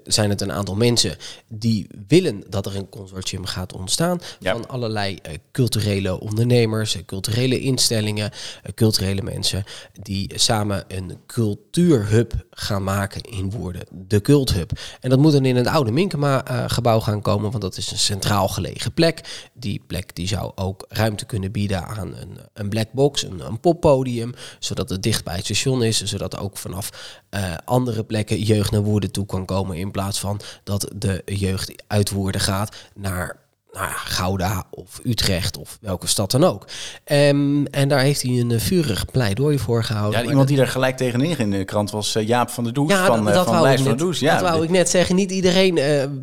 [0.05, 1.17] zijn het een aantal mensen
[1.49, 4.53] die willen dat er een consortium gaat ontstaan Ja.
[4.53, 5.19] van allerlei
[5.53, 8.31] culturele ondernemers, culturele instellingen,
[8.75, 9.65] culturele mensen
[10.03, 14.71] die samen een cultuurhub gaan maken in woorden, de culthub.
[15.01, 18.49] En dat moet dan in het oude Minkema-gebouw gaan komen, want dat is een centraal
[18.49, 19.49] gelegen plek.
[19.53, 24.35] Die plek die zou ook ruimte kunnen bieden aan een, een black box, een, poppodium,
[24.59, 28.83] zodat het dicht bij het station is, zodat ook vanaf eh, andere plekken jeugd naar
[28.83, 33.37] Woerden toe kan komen, in plaats van dat de jeugd uit Woerden gaat naar
[33.73, 36.67] nou ja, Gouda of Utrecht of welke stad dan ook.
[37.05, 40.23] Ehm, en daar heeft hij een eh, vurig pleidooi voor gehouden.
[40.23, 42.73] Ja, iemand die daar gelijk tegenin ging in de krant was eh, Jaap van der
[42.73, 44.21] Does ja, van, dat, eh, dat van wou, ik Lijst van net, der Does.
[44.21, 45.15] Ja, dat wou ik net zeggen.
[45.15, 45.75] Niet iedereen,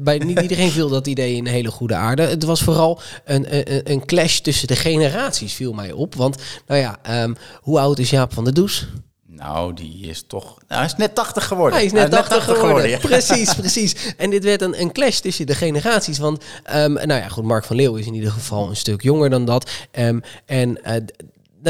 [0.04, 2.22] bij niet iedereen viel dat idee in hele goede aarde.
[2.22, 6.16] Het was vooral een, een, een clash tussen de generaties, viel mij op.
[6.16, 6.38] Want,
[6.68, 8.88] nou ja, ehm, hoe oud is Jaap van der Does?
[9.36, 10.46] Nou, die is toch...
[10.46, 11.74] Nou, hij is net 80 geworden.
[11.74, 12.90] Hij is net 80 geworden.
[12.90, 12.98] ja.
[12.98, 14.14] Precies, precies.
[14.18, 16.18] En dit werd een, een clash tussen de generaties.
[16.18, 19.30] Want, ehm, nou ja, goed, Mark van Leeuw is in ieder geval een stuk jonger
[19.30, 19.72] dan dat.
[19.92, 21.02] Ehm, en eh,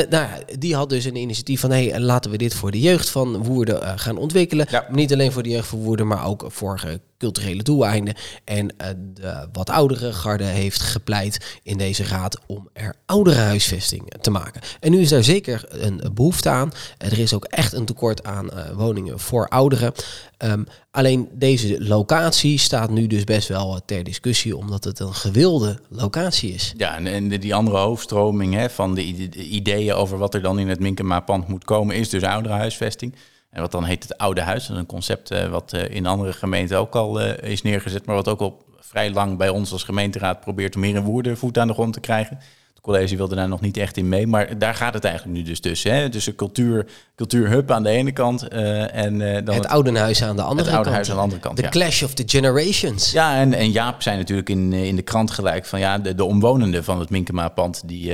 [0.10, 0.28] nou
[0.60, 1.72] die had dus een initiatief van...
[1.72, 4.68] hey, laten we dit voor de jeugd van Woerden eh, gaan ontwikkelen.
[4.70, 4.86] Ja.
[4.90, 8.16] Niet alleen voor de jeugd van Woerden, maar ook voor eh, culturele doeleinden.
[8.44, 12.40] En eh, de wat oudere garde heeft gepleit in deze raad...
[12.48, 14.62] om er oudere huisvesting te maken.
[14.80, 16.72] En nu is daar zeker een behoefte aan.
[16.98, 19.94] Er is ook echt een tekort aan eh, woningen voor ouderen.
[20.38, 24.58] Ehm, alleen deze locatie staat nu dus best wel eh, ter discussie...
[24.58, 26.74] omdat het een gewilde locatie is.
[26.78, 30.60] Ja, en, die andere hoofdstroming hè, van de, ide- de ideeën over wat er dan
[30.60, 33.16] in het Minkema-pand moet komen, is dus ouderenhuisvesting.
[33.56, 34.68] En wat dan heet het oude huis.
[34.68, 38.06] Dat is een concept eh, wat eh, in andere gemeenten ook al eh, is neergezet,
[38.06, 41.38] maar wat ook al vrij lang bij ons als gemeenteraad probeert om hier in Woerden
[41.38, 42.38] voet aan de grond te krijgen.
[42.74, 45.44] Het college wilde daar nog niet echt in mee, maar daar gaat het eigenlijk nu
[45.44, 45.94] dus tussen.
[45.94, 46.10] Hè?
[46.10, 46.86] Tussen cultuur,
[47.16, 50.76] cultuurhub aan de ene kant eh, en eh, dan het oudenhuis aan de andere het
[50.76, 50.96] oude kant.
[50.96, 51.58] huis aan de andere kant.
[51.58, 51.70] De ja.
[51.70, 53.12] clash of the generations.
[53.12, 56.24] Ja, en, en Jaap zei natuurlijk in, in de krant gelijk van ja, de, de
[56.24, 58.14] omwonenden van het Minkema-pand, die,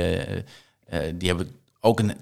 [1.14, 2.12] die hebben ook een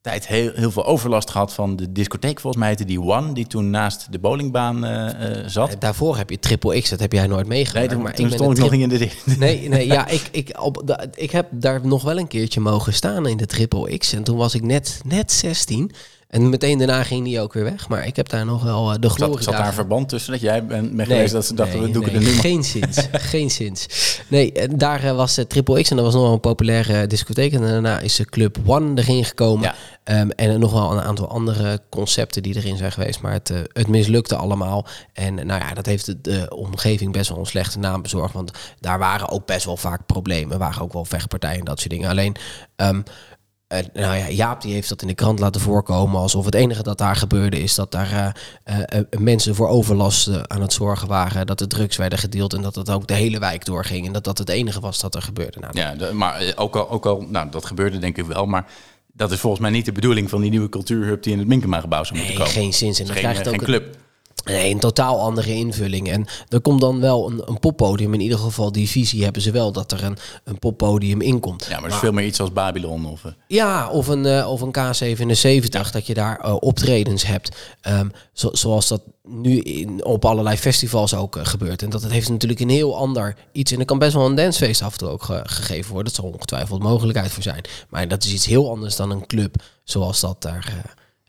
[0.00, 3.46] tijd heel, heel veel overlast gehad van de discotheek, volgens mij heette die One, die
[3.46, 5.68] toen naast de bowlingbaan eh, eh, zat.
[5.68, 7.90] Eh, Daarvoor heb je Triple X, dat heb jij nooit Nee, meegemaakt.
[7.90, 9.10] toen, maar toen ben stond ik nog niet in de...
[9.38, 12.92] Nee, nee ja, ik, ik, op, de, ik heb daar nog wel een keertje mogen
[12.92, 14.12] staan in de Triple X.
[14.12, 15.90] En toen was ik net, net 16.
[16.30, 17.88] En meteen daarna ging die ook weer weg.
[17.88, 20.32] Maar ik heb daar nog wel eh, de glorie Zat, zat daar een verband tussen
[20.32, 22.38] dat jij bent Nee, geweest dat ze dachten, nee, we doen nee, het er nu.
[22.38, 23.86] Geen zins, geen zins.
[24.28, 27.52] Nee, daar eh, was de Triple X en dat was nog wel een populaire discotheek.
[27.52, 29.64] En daarna is de Club One erin gekomen.
[29.64, 29.74] Ja.
[30.10, 33.20] Ehm, en nog wel een aantal andere concepten die erin zijn geweest.
[33.20, 34.86] Maar het, eh, het mislukte allemaal.
[35.12, 38.34] En eh, nou ja, dat heeft de, de omgeving best wel een slechte naam bezorgd.
[38.34, 38.50] Want
[38.80, 40.52] daar waren ook best wel vaak problemen.
[40.52, 42.10] Er waren ook wel vechtpartijen en dat soort dingen.
[42.10, 42.36] Alleen...
[42.76, 43.12] ehm, eh,
[43.92, 46.98] nou ja, Jaap die heeft dat in de krant laten voorkomen alsof het enige dat
[46.98, 51.08] daar gebeurde is dat daar eh, eh, eh, mensen voor overlast eh, aan het zorgen
[51.08, 54.12] waren, dat de drugs werden gedeeld en dat het ook de hele wijk doorging en
[54.12, 55.58] dat dat het enige was dat er gebeurde.
[55.60, 58.46] Nou, Ja, de- maar eh, ook al, ook al, nou dat gebeurde denk ik wel,
[58.46, 58.66] maar
[59.12, 62.04] dat is volgens mij niet de bedoeling van die nieuwe cultuurhub die in het Minkema-gebouw
[62.04, 62.60] zou moeten nee, komen.
[62.62, 62.88] geen zin.
[62.90, 63.96] En dan geen, krijgt geen ook club.
[64.44, 66.10] Nee, een totaal andere invulling.
[66.10, 68.14] En er komt dan wel een, een poppodium.
[68.14, 71.64] In ieder geval, die visie hebben ze wel dat er een, een poppodium in komt.
[71.68, 73.24] Ja, maar het is veel meer iets als Babylon of...
[73.24, 77.56] eh, Ja, of een, eh, of een K77, dat je daar eh, optredens hebt.
[77.80, 81.82] Ehm, zo- zoals dat nu in, op allerlei festivals ook gebeurt.
[81.82, 83.72] En dat het heeft natuurlijk een heel ander iets.
[83.72, 86.12] En er kan best wel een dancefeest af en toe ook ge- gegeven worden.
[86.12, 87.60] Dat zal ongetwijfeld mogelijkheid voor zijn.
[87.88, 90.72] Maar dat is iets heel anders dan een club zoals dat daar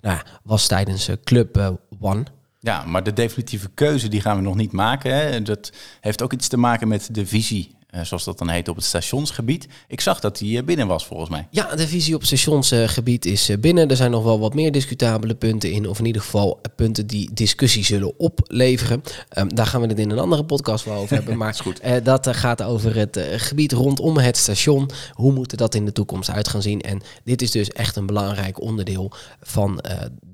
[0.01, 2.23] nou was tijdens Club One.
[2.63, 5.15] Ja, maar de definitieve keuze die gaan we nog niet maken.
[5.15, 5.41] Hè.
[5.41, 8.85] Dat heeft ook iets te maken met de visie zoals dat dan heet, op het
[8.85, 9.67] stationsgebied.
[9.87, 11.47] Ik zag dat die eh, binnen was, volgens mij.
[11.49, 13.89] Ja, de visie op stationsgebied is eh, binnen.
[13.89, 17.29] Er zijn nog wel wat meer discutabele punten in, of in ieder geval punten die
[17.33, 19.01] discussie zullen opleveren.
[19.29, 21.37] Ehm, daar gaan we het in een andere podcast wel over hebben.
[21.41, 21.81] Maar goed.
[22.03, 24.89] dat gaat over het gebied rondom het station.
[25.13, 26.81] Hoe moet dat in de toekomst uit gaan zien?
[26.81, 29.11] En dit is dus echt een belangrijk onderdeel
[29.41, 29.83] van,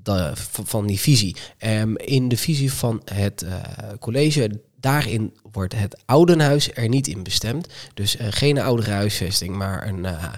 [0.02, 0.32] de,
[0.64, 1.36] van die visie.
[1.66, 3.44] Um, in de visie van het
[4.00, 7.68] college daarin wordt het oudenhuis er niet in bestemd.
[7.94, 10.32] Dus uh, geen oudere huisvesting, maar een, uh,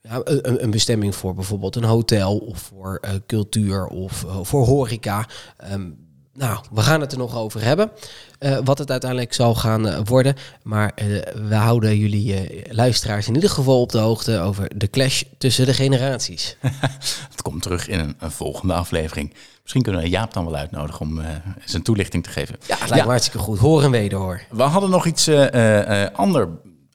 [0.00, 5.28] ja, een, een, bestemming voor bijvoorbeeld een hotel of voor uh, cultuur of voor horeca.
[5.72, 6.09] Um,
[6.40, 7.90] nou, we gaan het er nog over hebben.
[8.40, 10.36] Uh, wat het uiteindelijk zal gaan uh, worden.
[10.62, 15.22] Maar uh, we houden jullie luisteraars in ieder geval op de hoogte over de clash
[15.38, 16.56] tussen de generaties.
[17.30, 19.34] het komt terug in een, een, volgende aflevering.
[19.62, 21.20] Misschien kunnen we Jaap dan wel uitnodigen om
[21.64, 22.56] zijn toelichting te geven.
[22.66, 23.58] Ja, het lijkt me hartstikke goed.
[23.58, 24.42] Hoor en wederhoor.
[24.50, 25.30] We hadden nog iets
[26.12, 26.48] ander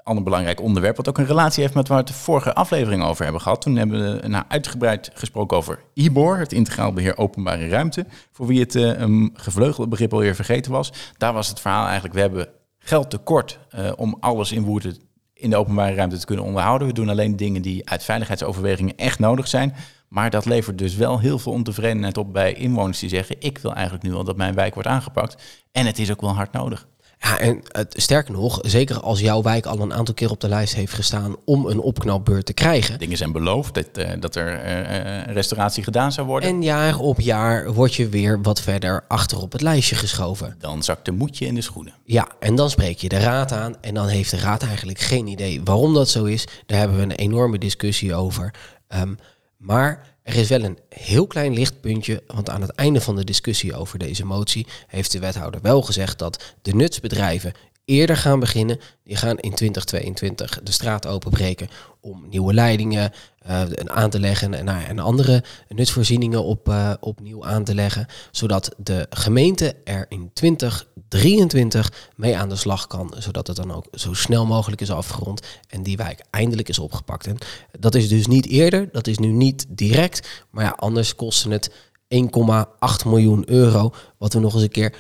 [0.05, 3.03] ander belangrijk onderwerp, wat ook een relatie heeft met waar we het de vorige aflevering
[3.03, 3.61] over hebben gehad.
[3.61, 8.05] Toen hebben we nou, uitgebreid gesproken over IBOR, het Integraal Beheer Openbare Ruimte.
[8.31, 10.93] Voor wie het uh, een gevleugelde begrip alweer vergeten was.
[11.17, 12.47] Daar was het verhaal eigenlijk, we hebben
[12.79, 14.97] geld tekort uh, om alles in Woerden
[15.33, 16.87] in de openbare ruimte te kunnen onderhouden.
[16.87, 19.75] We doen alleen dingen die uit veiligheidsoverwegingen echt nodig zijn.
[20.07, 23.73] Maar dat levert dus wel heel veel ontevredenheid op bij inwoners die zeggen: Ik wil
[23.73, 25.43] eigenlijk nu al dat mijn wijk wordt aangepakt.
[25.71, 26.87] En het is ook wel hard nodig.
[27.19, 30.49] Ja, en het, sterker nog, zeker als jouw wijk al een aantal keer op de
[30.49, 32.99] lijst heeft gestaan om een opknapbeurt te krijgen.
[32.99, 36.49] Dingen zijn beloofd dat, uh, dat er uh, restauratie gedaan zou worden.
[36.49, 40.55] En jaar op jaar word je weer wat verder achter op het lijstje geschoven.
[40.59, 41.93] Dan zakt de moedje in de schoenen.
[42.03, 45.27] Ja, en dan spreek je de raad aan en dan heeft de raad eigenlijk geen
[45.27, 46.47] idee waarom dat zo is.
[46.65, 48.53] Daar hebben we een enorme discussie over.
[48.95, 49.17] Um,
[49.57, 53.75] maar er is wel een heel klein lichtpuntje, want aan het einde van de discussie
[53.75, 57.53] over deze motie heeft de wethouder wel gezegd dat de nutsbedrijven
[57.85, 58.79] eerder gaan beginnen.
[59.03, 61.69] Die gaan in 2022 de straat openbreken
[62.01, 63.11] om nieuwe leidingen
[63.47, 68.05] uh, aan te leggen en, uh, en andere nutsvoorzieningen op, uh, opnieuw aan te leggen.
[68.31, 73.13] Zodat de gemeente er in 2023 mee aan de slag kan.
[73.17, 77.27] Zodat het dan ook zo snel mogelijk is afgerond en die wijk eindelijk is opgepakt.
[77.27, 77.37] En
[77.79, 80.43] dat is dus niet eerder, dat is nu niet direct.
[80.49, 81.71] Maar ja, anders kostte het
[82.07, 83.93] 1,8 miljoen euro.
[84.17, 84.95] Wat we nog eens een keer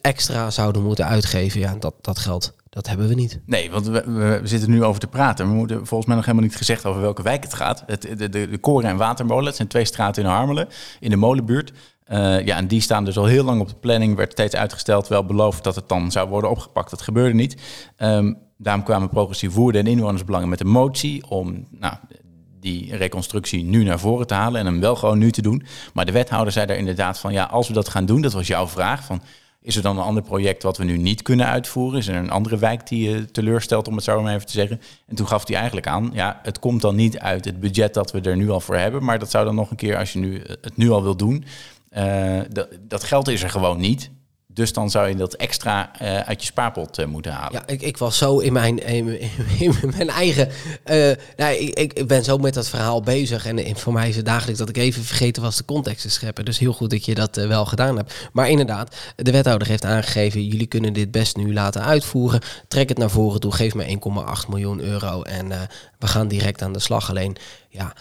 [0.00, 1.60] extra zouden moeten uitgeven.
[1.60, 3.40] Ja, dat, dat geld, dat hebben we niet.
[3.46, 5.48] Nee, want we, we, zitten nu over te praten.
[5.48, 7.82] We moeten volgens mij nog helemaal niet gezegd over welke wijk het gaat.
[7.86, 10.68] Het, de, de, de Koren en Watermolen, het zijn twee straten in Harmelen,
[11.00, 11.72] in de molenbuurt.
[12.08, 15.08] Uh, ja, en die staan dus al heel lang op de planning, werd steeds uitgesteld,
[15.08, 16.90] wel beloofd dat het dan zou worden opgepakt.
[16.90, 17.56] Dat gebeurde niet.
[17.98, 21.94] Um, daarom kwamen progressief voerden en inwonersbelangen met een motie om nou,
[22.66, 25.62] die reconstructie nu naar voren te halen en hem wel gewoon nu te doen.
[25.92, 28.46] Maar de wethouder zei daar inderdaad van, ja, als we dat gaan doen, dat was
[28.46, 29.22] jouw vraag, van
[29.62, 31.98] is er dan een ander project wat we nu niet kunnen uitvoeren?
[31.98, 34.80] Is er een andere wijk die je teleurstelt, om het zo maar even te zeggen?
[35.06, 38.12] En toen gaf hij eigenlijk aan, ja, het komt dan niet uit het budget dat
[38.12, 40.18] we er nu al voor hebben, maar dat zou dan nog een keer, als je
[40.18, 41.44] nu het nu al wil doen,
[41.96, 44.10] uh, dat, dat geld is er gewoon niet.
[44.56, 47.52] Dus dan zou je dat extra uh, uit je spaarpot uh, moeten halen.
[47.52, 49.18] Ja, ik, ik was zo in mijn, in,
[49.96, 50.48] mijn eigen.
[50.86, 53.46] Uh, nou, ik, ik ben zo met dat verhaal bezig.
[53.46, 56.10] En, en voor mij is het dagelijks dat ik even vergeten was de context te
[56.10, 56.44] scheppen.
[56.44, 58.28] Dus heel goed dat je dat wel gedaan hebt.
[58.32, 62.40] Maar inderdaad, de wethouder heeft aangegeven: jullie kunnen dit best nu laten uitvoeren.
[62.68, 63.98] Trek het naar voren toe, geef me
[64.44, 65.22] 1,8 miljoen euro.
[65.22, 65.48] En
[65.98, 67.10] we gaan direct aan de slag.
[67.10, 67.36] Alleen
[67.68, 67.92] ja,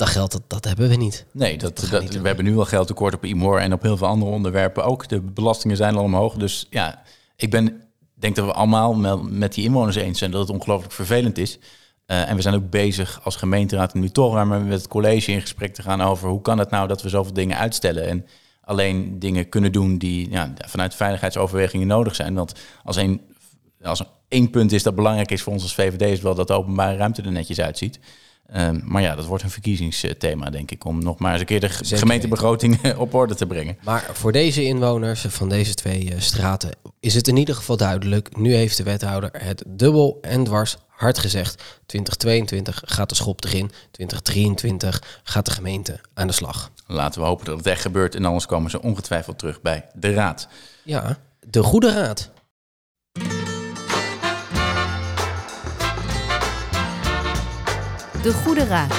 [0.00, 1.26] dat geld, dat, dat hebben we niet.
[1.32, 4.06] Nee, dat, dat, we hebben nu al geld tekort op IMOR en op heel veel
[4.06, 5.08] andere onderwerpen ook.
[5.08, 6.34] De belastingen zijn al omhoog.
[6.34, 7.02] Dus ja,
[7.36, 7.82] ik ben,
[8.14, 11.58] denk dat we allemaal met, die inwoners eens zijn dat het ongelooflijk vervelend is.
[12.06, 15.74] Uh, en we zijn ook bezig als gemeenteraad nu toch met het college in gesprek
[15.74, 18.06] te gaan over hoe kan het nou dat we zoveel dingen uitstellen.
[18.06, 18.26] En
[18.60, 22.34] alleen dingen kunnen doen die ja, vanuit veiligheidsoverwegingen nodig zijn.
[22.34, 22.52] Want
[22.84, 23.20] als een,
[23.82, 26.52] als één punt is dat belangrijk is voor ons als VVD, is wel dat de
[26.52, 28.00] openbare ruimte er netjes uitziet.
[28.56, 31.60] Um, maar ja, dat wordt een verkiezingsthema, denk ik, om nog maar eens een keer
[31.60, 33.78] de gemeentebegroting op orde te brengen.
[33.84, 36.70] Maar voor deze inwoners van deze twee uh, straten
[37.00, 38.36] is het in ieder geval duidelijk.
[38.36, 41.62] Nu heeft de wethouder het dubbel en dwars hard gezegd.
[41.86, 46.70] 2022 gaat de schop erin, 2023 gaat de gemeente aan de slag.
[46.86, 50.12] Laten we hopen dat het echt gebeurt en anders komen ze ongetwijfeld terug bij de
[50.12, 50.48] raad.
[50.84, 52.30] Ja, de goede raad.
[58.22, 58.94] De Goede Raad.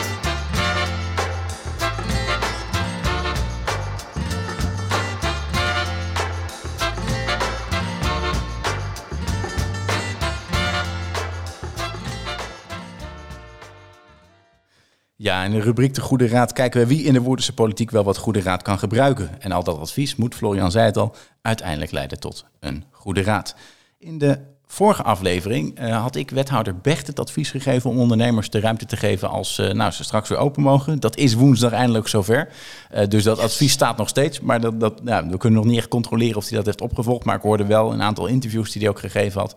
[15.15, 18.03] Ja, in de rubriek De Goede Raad kijken we wie in de Woerdense politiek wel
[18.03, 19.41] wat goede raad kan gebruiken.
[19.41, 23.55] En al dat advies moet, Florian zei het al, uiteindelijk leiden tot een goede raad.
[23.97, 24.39] In de
[24.73, 28.97] vorige aflevering uh, had ik wethouder Becht het advies gegeven om ondernemers de ruimte te
[28.97, 30.99] geven als uh, nou, ze straks weer open mogen.
[30.99, 32.49] Dat is woensdag eindelijk zover.
[32.95, 34.39] Uh, dus dat advies staat nog steeds.
[34.39, 37.25] Maar dat, dat, nou, we kunnen nog niet echt controleren of hij dat heeft opgevolgd.
[37.25, 39.55] Maar ik hoorde wel een aantal interviews die hij ook gegeven had.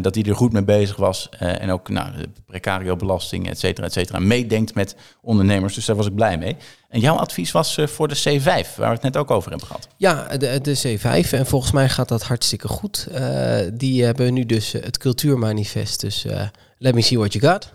[0.00, 1.28] Dat hij er goed mee bezig was.
[1.38, 4.18] en ook nou, de precario belasting, et cetera, et cetera.
[4.18, 5.74] Meedenkt met ondernemers.
[5.74, 6.56] Dus daar was ik blij mee.
[6.88, 9.66] En jouw advies was uh, voor de C5, waar we het net ook over hebben
[9.66, 9.88] gehad.
[9.96, 11.30] Ja, de, de C5.
[11.30, 13.08] En volgens mij gaat dat hartstikke goed.
[13.12, 16.00] Uh, die hebben nu dus het cultuurmanifest.
[16.00, 16.42] Dus uh,
[16.78, 17.72] let me see what you got.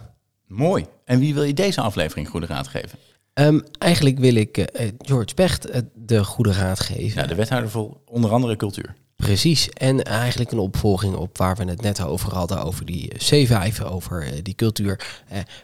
[0.47, 0.85] Mooi.
[1.05, 2.99] En wie wil je deze aflevering goede raad geven?
[3.33, 7.21] Um, eigenlijk wil ik George Becht de goede raad geven.
[7.21, 8.95] Ja, de wethouder voor onder andere cultuur.
[9.23, 13.83] Precies, en eigenlijk een opvolging op waar we het net over hadden, over die C5,
[13.83, 15.23] over die cultuur.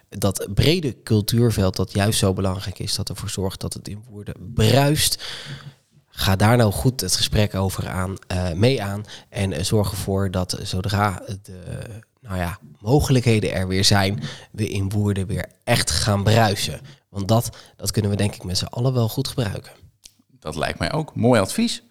[0.09, 4.53] dat brede cultuurveld dat juist zo belangrijk is, dat ervoor zorgt dat het in woorden
[4.53, 5.23] bruist.
[6.09, 8.15] Ga daar nou goed het gesprek over aan,
[8.55, 14.69] mee aan en zorg ervoor dat zodra de nou ja, mogelijkheden er weer zijn, we
[14.69, 16.81] in woorden weer echt gaan bruisen.
[17.09, 19.71] Want dat, dat kunnen we denk ik met z'n allen wel goed gebruiken.
[20.39, 21.15] Dat lijkt mij ook.
[21.15, 21.83] Mooi advies.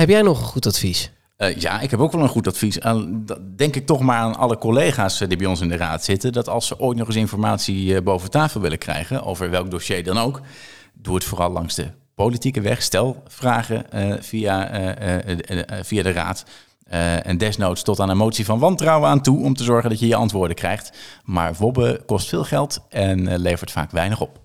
[0.00, 1.10] Heb jij nog een goed advies?
[1.38, 2.78] Uh, ja, ik heb ook wel een goed advies.
[2.78, 3.02] Uh,
[3.56, 6.32] denk ik toch maar aan alle collega's uh, die bij ons in de raad zitten.
[6.32, 10.18] Dat als ze ooit nog eens informatie boven tafel willen krijgen, over welk dossier dan
[10.18, 10.40] ook,
[10.94, 12.82] doe het vooral langs de politieke weg.
[12.82, 13.84] Stel vragen
[14.20, 14.70] via,
[15.82, 16.44] via de raad.
[17.22, 20.06] en desnoods tot aan een motie van wantrouwen aan toe om te zorgen dat je
[20.06, 20.92] je antwoorden krijgt.
[21.24, 24.39] Maar wobben kost veel geld en levert vaak weinig op.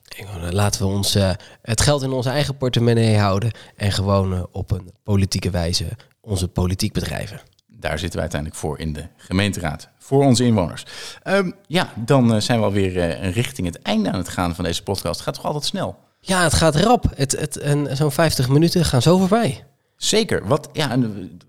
[0.49, 1.29] Laten we ons, uh,
[1.61, 5.85] het geld in onze eigen portemonnee houden en gewoon uh, op een politieke wijze
[6.21, 7.41] onze politiek bedrijven.
[7.67, 10.85] Daar zitten we uiteindelijk voor in de gemeenteraad, voor onze inwoners.
[11.23, 14.83] Um, ja, dan uh, zijn we alweer richting het einde aan het gaan van deze
[14.83, 15.15] podcast.
[15.15, 15.97] Het gaat toch altijd snel?
[16.19, 17.05] Ja, het gaat rap.
[17.15, 19.63] Het, het, en zo'n 50 minuten gaan zo voorbij.
[19.97, 20.47] Zeker.
[20.47, 20.97] Wat, ja,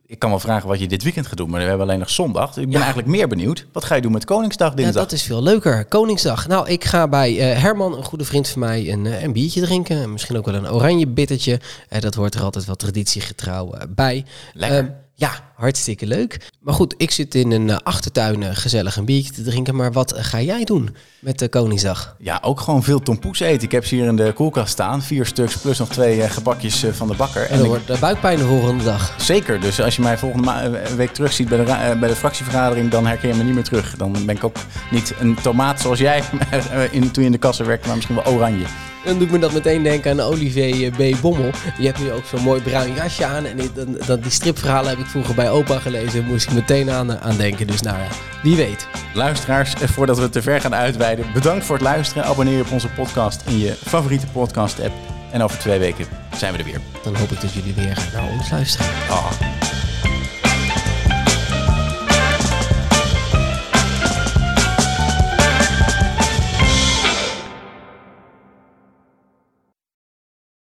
[0.07, 2.11] ik kan wel vragen wat je dit weekend gaat doen, maar we hebben alleen nog
[2.11, 2.49] zondag.
[2.49, 2.79] Ik ben ja.
[2.79, 3.67] eigenlijk meer benieuwd.
[3.73, 4.95] Wat ga je doen met Koningsdag dinsdag?
[4.95, 5.85] Ja, dat is veel leuker.
[5.85, 6.49] Koningsdag.
[6.49, 9.61] Nou, ik ga bij uh, Herman, een goede vriend van mij, een, uh, een biertje
[9.61, 10.13] drinken.
[10.13, 11.61] Misschien ook wel een oranje bittertje.
[11.91, 14.25] Uh, dat hoort er altijd wel traditiegetrouw bij.
[14.55, 15.06] Lekker.
[15.19, 16.51] Ja, hartstikke leuk.
[16.61, 19.75] Maar goed, ik zit in een uh, achtertuin uh, gezellig een biertje te drinken.
[19.75, 22.17] Maar wat ga jij doen met de Koningsdag?
[22.19, 23.63] Ja, ook gewoon veel tompoes eten.
[23.63, 25.03] Ik heb ze hier in de koelkast staan.
[25.03, 27.43] Vier stuks plus nog twee gebakjes van de bakker.
[27.43, 29.15] En, en dan wordt de buikpijn de volgende dag.
[29.19, 29.61] Zeker.
[29.61, 33.29] Dus als je mij volgende week terug ziet bij de, bij de fractievergadering, dan herken
[33.29, 33.97] je me niet meer terug.
[33.97, 34.57] Dan ben ik ook
[34.91, 36.23] niet een tomaat zoals jij
[36.91, 38.67] in, toen je in de kassen werkte, maar misschien wel oranje.
[39.07, 41.21] Dan doet me dat meteen denken aan Olivier B.
[41.21, 41.51] Bommel.
[41.79, 43.45] Je hebt nu ook zo'n mooi bruin jasje aan.
[43.45, 43.71] En die,
[44.07, 46.25] dat, die stripverhalen heb ik vroeger bij opa gelezen.
[46.25, 47.67] Moest ik meteen aan, aan denken.
[47.67, 48.07] Dus nou ja,
[48.43, 48.87] wie weet.
[49.15, 51.27] Luisteraars, voordat we te ver gaan uitweiden.
[51.35, 52.25] Bedankt voor het luisteren.
[52.25, 54.93] Abonneer je op onze podcast in je favoriete podcast app.
[55.33, 56.81] En over twee weken zijn we er weer.
[57.03, 58.87] Dan hoop ik dat jullie weer naar ons luisteren.
[59.11, 59.31] Oh.